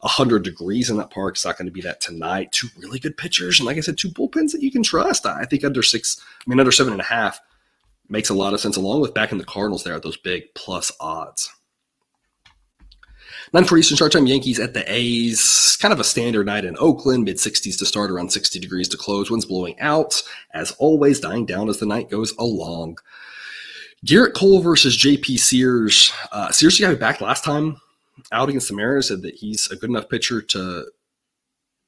[0.00, 1.34] 100 degrees in that park.
[1.34, 2.52] It's not going to be that tonight.
[2.52, 5.24] Two really good pitchers, and like I said, two bullpens that you can trust.
[5.24, 7.40] I think under six, I mean under seven and a half
[8.10, 8.76] makes a lot of sense.
[8.76, 11.50] Along with back in the Cardinals there at those big plus odds.
[13.52, 14.26] 9:40 Eastern start time.
[14.26, 15.76] Yankees at the A's.
[15.80, 17.24] Kind of a standard night in Oakland.
[17.24, 19.30] Mid 60s to start, around 60 degrees to close.
[19.30, 20.22] Winds blowing out.
[20.52, 22.98] As always, dying down as the night goes along.
[24.04, 26.12] Gerrit Cole versus JP Sears.
[26.32, 27.80] Uh, Sears got back last time
[28.32, 29.08] out against the Mariners.
[29.08, 30.86] Said that he's a good enough pitcher to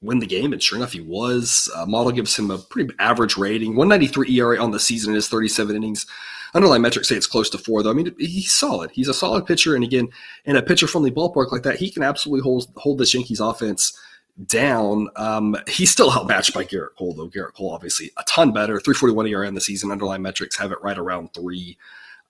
[0.01, 1.71] win the game, and sure enough, he was.
[1.75, 5.29] Uh, model gives him a pretty average rating, 193 ERA on the season in his
[5.29, 6.07] 37 innings.
[6.55, 7.91] Underlying metrics say it's close to four, though.
[7.91, 8.91] I mean, he's solid.
[8.91, 10.09] He's a solid pitcher, and again,
[10.45, 13.99] in a pitcher-friendly ballpark like that, he can absolutely hold hold this Yankees offense
[14.47, 15.09] down.
[15.17, 17.29] Um, he's still outmatched by Gerrit Cole, though.
[17.29, 18.81] Gerrit Cole, obviously, a ton better.
[18.81, 19.91] 341 ERA in the season.
[19.91, 21.77] Underlying metrics have it right around three.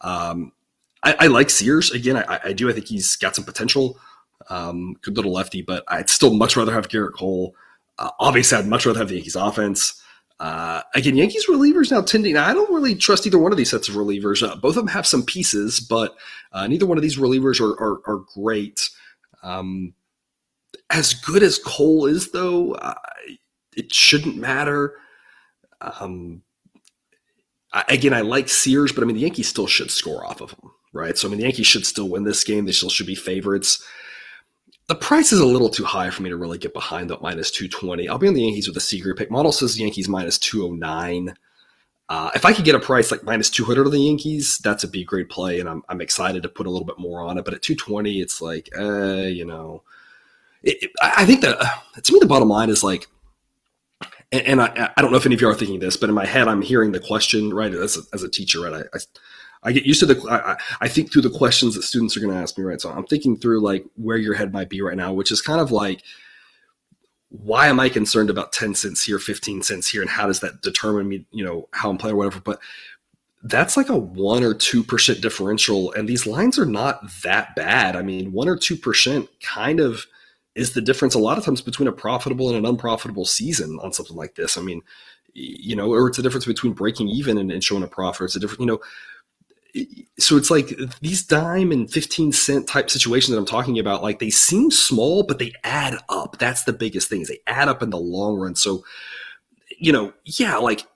[0.00, 0.52] Um,
[1.02, 1.90] I, I, like Sears.
[1.90, 2.68] Again, I, I, do.
[2.68, 3.98] I think he's got some potential.
[4.48, 7.54] Um, good little lefty, but I'd still much rather have Gerrit Cole.
[7.98, 10.02] Uh, obviously, I'd much rather have the Yankees offense.
[10.40, 12.36] Uh, again, Yankees relievers now tending.
[12.36, 14.46] I don't really trust either one of these sets of relievers.
[14.46, 16.14] Uh, both of them have some pieces, but
[16.52, 18.88] uh, neither one of these relievers are are, are great.
[19.42, 19.94] Um,
[20.90, 22.76] as good as Cole is, though,
[23.76, 24.94] it shouldn't matter.
[25.80, 26.42] Um,
[27.72, 30.52] I, again, I like Sears, but I mean the Yankees still should score off of
[30.52, 31.18] him, right?
[31.18, 32.64] So I mean the Yankees should still win this game.
[32.64, 33.84] They still should be favorites
[34.88, 37.50] the price is a little too high for me to really get behind that minus
[37.50, 38.08] 220.
[38.08, 39.30] I'll be on the Yankees with a C grade pick.
[39.30, 41.34] Model says Yankees minus 209.
[42.08, 44.88] Uh, if I could get a price like minus 200 of the Yankees, that's a
[44.88, 47.44] B grade play, and I'm, I'm excited to put a little bit more on it.
[47.44, 49.82] But at 220, it's like, uh, you know,
[50.62, 53.08] it, it, I think that uh, to me, the bottom line is like,
[54.32, 56.14] and, and, I, I don't know if any of you are thinking this, but in
[56.14, 57.72] my head, I'm hearing the question, right?
[57.72, 58.86] As a, as a teacher, right?
[58.94, 59.00] I, I
[59.62, 60.20] I get used to the.
[60.30, 62.80] I, I think through the questions that students are going to ask me, right?
[62.80, 65.60] So I'm thinking through like where your head might be right now, which is kind
[65.60, 66.02] of like,
[67.30, 70.62] why am I concerned about 10 cents here, 15 cents here, and how does that
[70.62, 72.40] determine me, you know, how I'm playing or whatever?
[72.40, 72.60] But
[73.42, 77.96] that's like a one or two percent differential, and these lines are not that bad.
[77.96, 80.06] I mean, one or two percent kind of
[80.54, 83.92] is the difference a lot of times between a profitable and an unprofitable season on
[83.92, 84.58] something like this.
[84.58, 84.82] I mean,
[85.34, 88.24] you know, or it's a difference between breaking even and, and showing a profit.
[88.24, 88.80] It's a different, you know,
[90.18, 94.18] so it's like these dime and 15 cent type situations that I'm talking about, like
[94.18, 96.38] they seem small, but they add up.
[96.38, 98.54] That's the biggest thing is they add up in the long run.
[98.54, 98.84] So,
[99.78, 100.86] you know, yeah, like,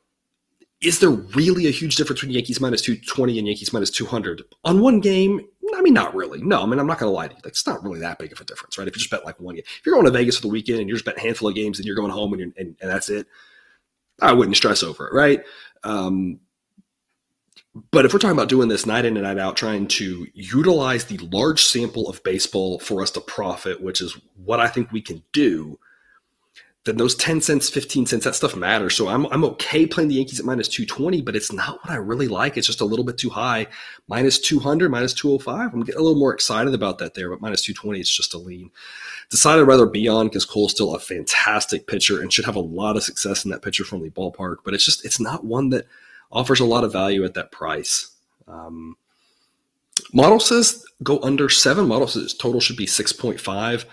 [0.81, 4.81] is there really a huge difference between Yankees minus 220 and Yankees minus 200 on
[4.81, 5.41] one game?
[5.75, 6.43] I mean, not really.
[6.43, 7.41] No, I mean, I'm not going to lie to you.
[7.45, 8.89] Like, it's not really that big of a difference, right?
[8.89, 10.81] If you just bet like one game, if you're going to Vegas for the weekend
[10.81, 12.77] and you're just betting a handful of games and you're going home and, and, and
[12.81, 13.27] that's it,
[14.21, 15.43] I wouldn't stress over it, right?
[15.85, 16.41] Um,
[17.91, 21.07] but if we're talking about doing this night in and night out, trying to utilize
[21.07, 25.01] the large sample of baseball for us to profit, which is what I think we
[25.01, 25.79] can do,
[26.85, 28.95] then those 10 cents, 15 cents, that stuff matters.
[28.95, 31.97] So I'm, I'm okay playing the Yankees at minus 220, but it's not what I
[31.97, 32.59] really like.
[32.59, 33.69] It's just a little bit too high.
[34.07, 35.73] Minus 200, minus 205.
[35.73, 38.39] I'm getting a little more excited about that there, but minus 220, it's just a
[38.39, 38.71] lean.
[39.31, 42.61] Decided I'd rather be on because Cole's still a fantastic pitcher and should have a
[42.61, 45.87] lot of success in that pitcher friendly ballpark, but it's just, it's not one that–
[46.33, 48.11] offers a lot of value at that price.
[48.49, 48.97] Um,
[50.13, 51.87] model says go under seven.
[51.87, 53.87] Model says total should be six point five.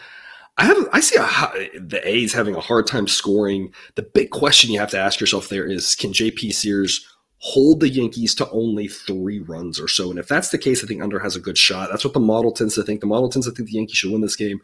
[0.58, 3.74] I have I see a, the A's having a hard time scoring.
[3.96, 7.06] The big question you have to ask yourself there is can JP Sears
[7.38, 10.10] hold the Yankees to only three runs or so?
[10.10, 11.90] And if that's the case, I think under has a good shot.
[11.90, 13.00] That's what the model tends to think.
[13.00, 14.60] The model tends to think the Yankees should win this game,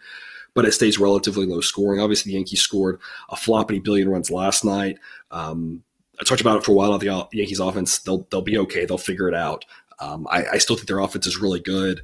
[0.54, 2.02] but it stays relatively low scoring.
[2.02, 3.00] Obviously, the Yankees scored
[3.30, 4.98] a floppy billion runs last night.
[5.32, 5.84] Um,
[6.20, 6.94] I talked about it for a while.
[6.94, 8.86] On the Yankees offense, they'll they'll be okay.
[8.86, 9.66] They'll figure it out.
[10.00, 12.02] Um, I, I, still think their offense is really good.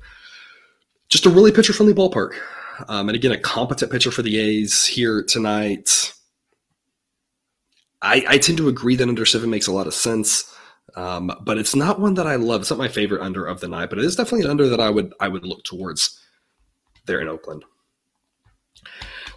[1.09, 2.39] Just a really pitcher friendly ballpark.
[2.87, 6.13] Um, and again, a competent pitcher for the A's here tonight.
[8.01, 10.51] I, I tend to agree that under seven makes a lot of sense,
[10.95, 12.61] um, but it's not one that I love.
[12.61, 14.79] It's not my favorite under of the night, but it is definitely an under that
[14.79, 16.19] I would I would look towards
[17.05, 17.65] there in Oakland.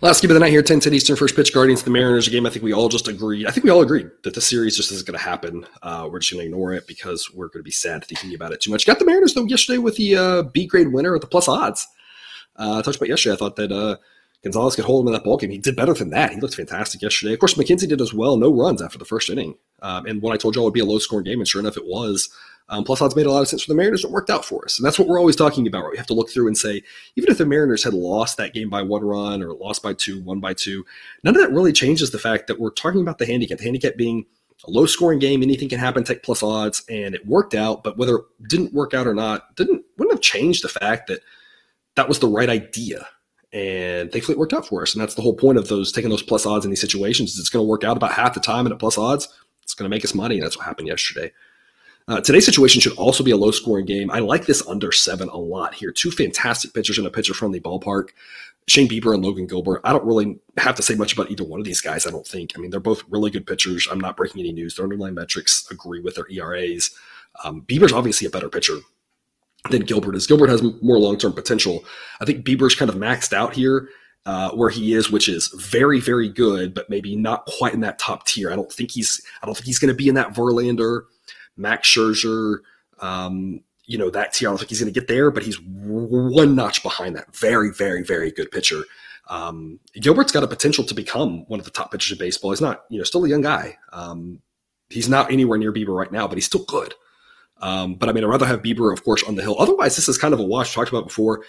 [0.00, 2.46] Last game of the night here, 10 10 Eastern, first pitch, Guardians the Mariners, game
[2.46, 3.46] I think we all just agreed.
[3.46, 5.66] I think we all agreed that the series just isn't going to happen.
[5.82, 8.52] Uh, we're just going to ignore it because we're going to be sad thinking about
[8.52, 8.86] it too much.
[8.86, 11.86] Got the Mariners, though, yesterday with the uh, B grade winner at the plus odds.
[12.56, 13.34] Uh, I talked about yesterday.
[13.34, 13.96] I thought that uh,
[14.42, 15.50] Gonzales could hold him in that ball game.
[15.50, 16.32] He did better than that.
[16.32, 17.32] He looked fantastic yesterday.
[17.32, 18.36] Of course, McKenzie did as well.
[18.36, 19.56] No runs after the first inning.
[19.80, 21.48] Um, and when I told you all it would be a low scoring game, and
[21.48, 22.28] sure enough, it was.
[22.70, 24.04] Um, plus odds made a lot of sense for the Mariners.
[24.04, 25.82] It worked out for us, and that's what we're always talking about.
[25.82, 25.92] Right?
[25.92, 26.82] We have to look through and say,
[27.16, 30.22] even if the Mariners had lost that game by one run or lost by two,
[30.22, 30.84] one by two,
[31.22, 33.58] none of that really changes the fact that we're talking about the handicap.
[33.58, 34.24] The handicap being
[34.66, 36.04] a low scoring game, anything can happen.
[36.04, 37.84] Take plus odds, and it worked out.
[37.84, 41.20] But whether it didn't work out or not, didn't wouldn't have changed the fact that
[41.96, 43.06] that was the right idea.
[43.52, 44.94] And thankfully, it worked out for us.
[44.94, 47.34] And that's the whole point of those taking those plus odds in these situations.
[47.34, 49.28] Is it's going to work out about half the time, and at plus odds,
[49.62, 50.36] it's going to make us money.
[50.36, 51.30] And that's what happened yesterday.
[52.06, 54.10] Uh, today's situation should also be a low scoring game.
[54.10, 55.90] I like this under seven a lot here.
[55.90, 58.10] Two fantastic pitchers in a pitcher friendly ballpark.
[58.66, 59.80] Shane Bieber and Logan Gilbert.
[59.84, 62.26] I don't really have to say much about either one of these guys, I don't
[62.26, 62.52] think.
[62.56, 63.86] I mean, they're both really good pitchers.
[63.90, 64.74] I'm not breaking any news.
[64.74, 66.90] Their underlying metrics agree with their ERAs.
[67.42, 68.76] Um, Bieber's obviously a better pitcher
[69.70, 70.26] than Gilbert is.
[70.26, 71.84] Gilbert has more long term potential.
[72.20, 73.88] I think Bieber's kind of maxed out here.
[74.26, 77.98] Uh, where he is, which is very, very good, but maybe not quite in that
[77.98, 78.50] top tier.
[78.50, 79.20] I don't think he's.
[79.42, 81.02] I don't think he's going to be in that Verlander,
[81.56, 82.58] Max Scherzer,
[83.00, 84.48] um, you know that tier.
[84.48, 87.34] I don't think he's going to get there, but he's one notch behind that.
[87.36, 88.82] Very, very, very good pitcher.
[89.28, 92.50] Um, Gilbert's got a potential to become one of the top pitchers in baseball.
[92.50, 93.78] He's not, you know, still a young guy.
[93.92, 94.40] Um,
[94.90, 96.94] he's not anywhere near Bieber right now, but he's still good.
[97.60, 99.56] Um, but I mean, I'd rather have Bieber, of course, on the hill.
[99.58, 100.74] Otherwise, this is kind of a wash.
[100.74, 101.42] Talked about before.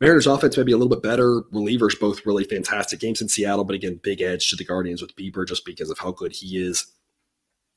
[0.00, 1.42] Mariners offense may be a little bit better.
[1.52, 5.14] Relievers both really fantastic games in Seattle, but again, big edge to the Guardians with
[5.14, 6.86] Bieber just because of how good he is.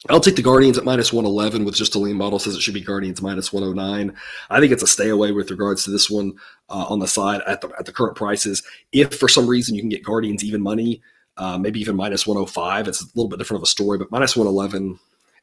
[0.10, 2.74] I'll take the Guardians at minus 111 with just a lean model says it should
[2.74, 4.16] be Guardians minus 109.
[4.50, 6.34] I think it's a stay away with regards to this one
[6.70, 8.62] uh, on the side at the, at the current prices.
[8.92, 11.02] If for some reason you can get Guardians even money,
[11.38, 14.36] uh, maybe even minus 105, it's a little bit different of a story, but minus
[14.36, 15.00] 111,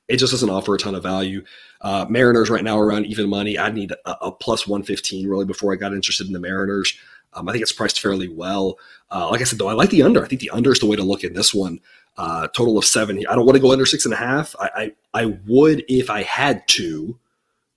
[0.08, 1.42] it just doesn't offer a ton of value.
[1.80, 3.58] Uh, Mariners right now around even money.
[3.58, 6.96] I'd need a, a plus 115 really before I got interested in the Mariners.
[7.34, 8.78] Um, I think it's priced fairly well.
[9.10, 10.22] Uh, like I said, though, I like the under.
[10.22, 11.80] I think the under is the way to look at this one.
[12.16, 13.24] Uh, total of seven.
[13.26, 14.54] I don't want to go under six and a half.
[14.60, 17.18] I, I, I would if I had to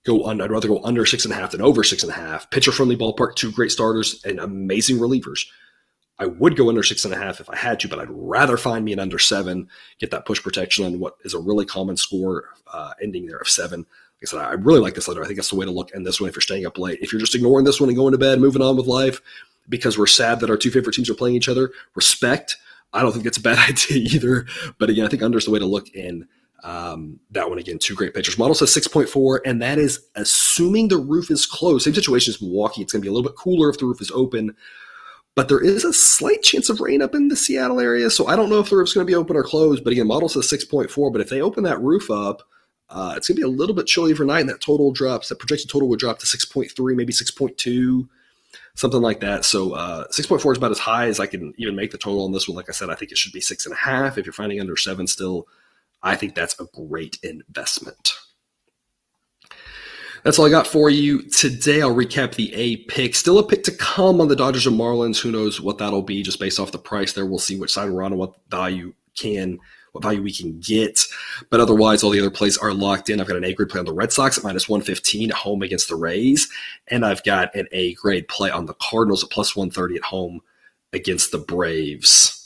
[0.04, 0.44] go under.
[0.44, 2.50] I'd rather go under six and a half than over six and a half.
[2.50, 5.46] Pitcher friendly ballpark, two great starters and amazing relievers.
[6.18, 8.56] I would go under six and a half if I had to, but I'd rather
[8.56, 9.68] find me an under seven,
[9.98, 13.48] get that push protection on what is a really common score uh, ending there of
[13.48, 13.80] seven.
[13.80, 15.22] Like I said, I really like this letter.
[15.22, 17.00] I think that's the way to look in this one if you're staying up late.
[17.02, 19.20] If you're just ignoring this one and going to bed, moving on with life
[19.68, 22.56] because we're sad that our two favorite teams are playing each other, respect.
[22.92, 24.46] I don't think it's a bad idea either.
[24.78, 26.26] But again, I think under is the way to look in
[26.64, 27.78] um, that one again.
[27.78, 28.38] Two great pitchers.
[28.38, 31.84] Model says 6.4, and that is assuming the roof is closed.
[31.84, 32.82] Same situation as Milwaukee.
[32.82, 34.56] It's going to be a little bit cooler if the roof is open
[35.36, 38.08] but there is a slight chance of rain up in the Seattle area.
[38.08, 39.84] So I don't know if the roof's going to be open or closed.
[39.84, 41.12] But again, model says 6.4.
[41.12, 42.42] But if they open that roof up,
[42.88, 45.28] uh, it's going to be a little bit chilly overnight, and that total drops.
[45.28, 48.08] That projected total would drop to 6.3, maybe 6.2,
[48.74, 49.44] something like that.
[49.44, 52.32] So uh, 6.4 is about as high as I can even make the total on
[52.32, 52.56] this one.
[52.56, 54.18] Like I said, I think it should be six and a half.
[54.18, 55.46] If you're finding under seven still,
[56.02, 58.12] I think that's a great investment.
[60.26, 61.82] That's all I got for you today.
[61.82, 63.14] I'll recap the A pick.
[63.14, 65.20] Still a pick to come on the Dodgers and Marlins.
[65.20, 67.24] Who knows what that'll be just based off the price there.
[67.24, 69.60] We'll see which side we're on and what value can,
[69.96, 71.00] what value we can get.
[71.50, 73.20] But otherwise, all the other plays are locked in.
[73.20, 75.62] I've got an A grade play on the Red Sox at minus 115 at home
[75.62, 76.48] against the Rays.
[76.88, 80.40] And I've got an A grade play on the Cardinals at plus 130 at home
[80.92, 82.36] against the Braves.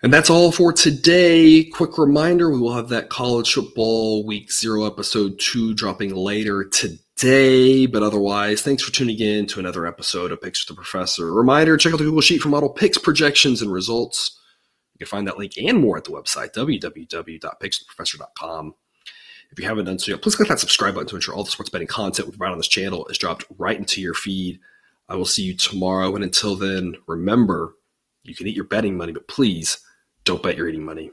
[0.00, 1.64] And that's all for today.
[1.64, 7.84] Quick reminder we will have that college football week zero episode two dropping later today.
[7.86, 11.32] But otherwise, thanks for tuning in to another episode of Picks with the Professor.
[11.32, 14.37] reminder check out the Google Sheet for model picks, projections, and results.
[14.98, 18.74] You can find that link and more at the website, www.pickswiththeprofessor.com.
[19.50, 21.50] If you haven't done so yet, please click that subscribe button to ensure all the
[21.50, 24.60] sports betting content we provide on this channel is dropped right into your feed.
[25.08, 26.14] I will see you tomorrow.
[26.14, 27.74] And until then, remember,
[28.24, 29.78] you can eat your betting money, but please
[30.24, 31.10] don't bet your eating money.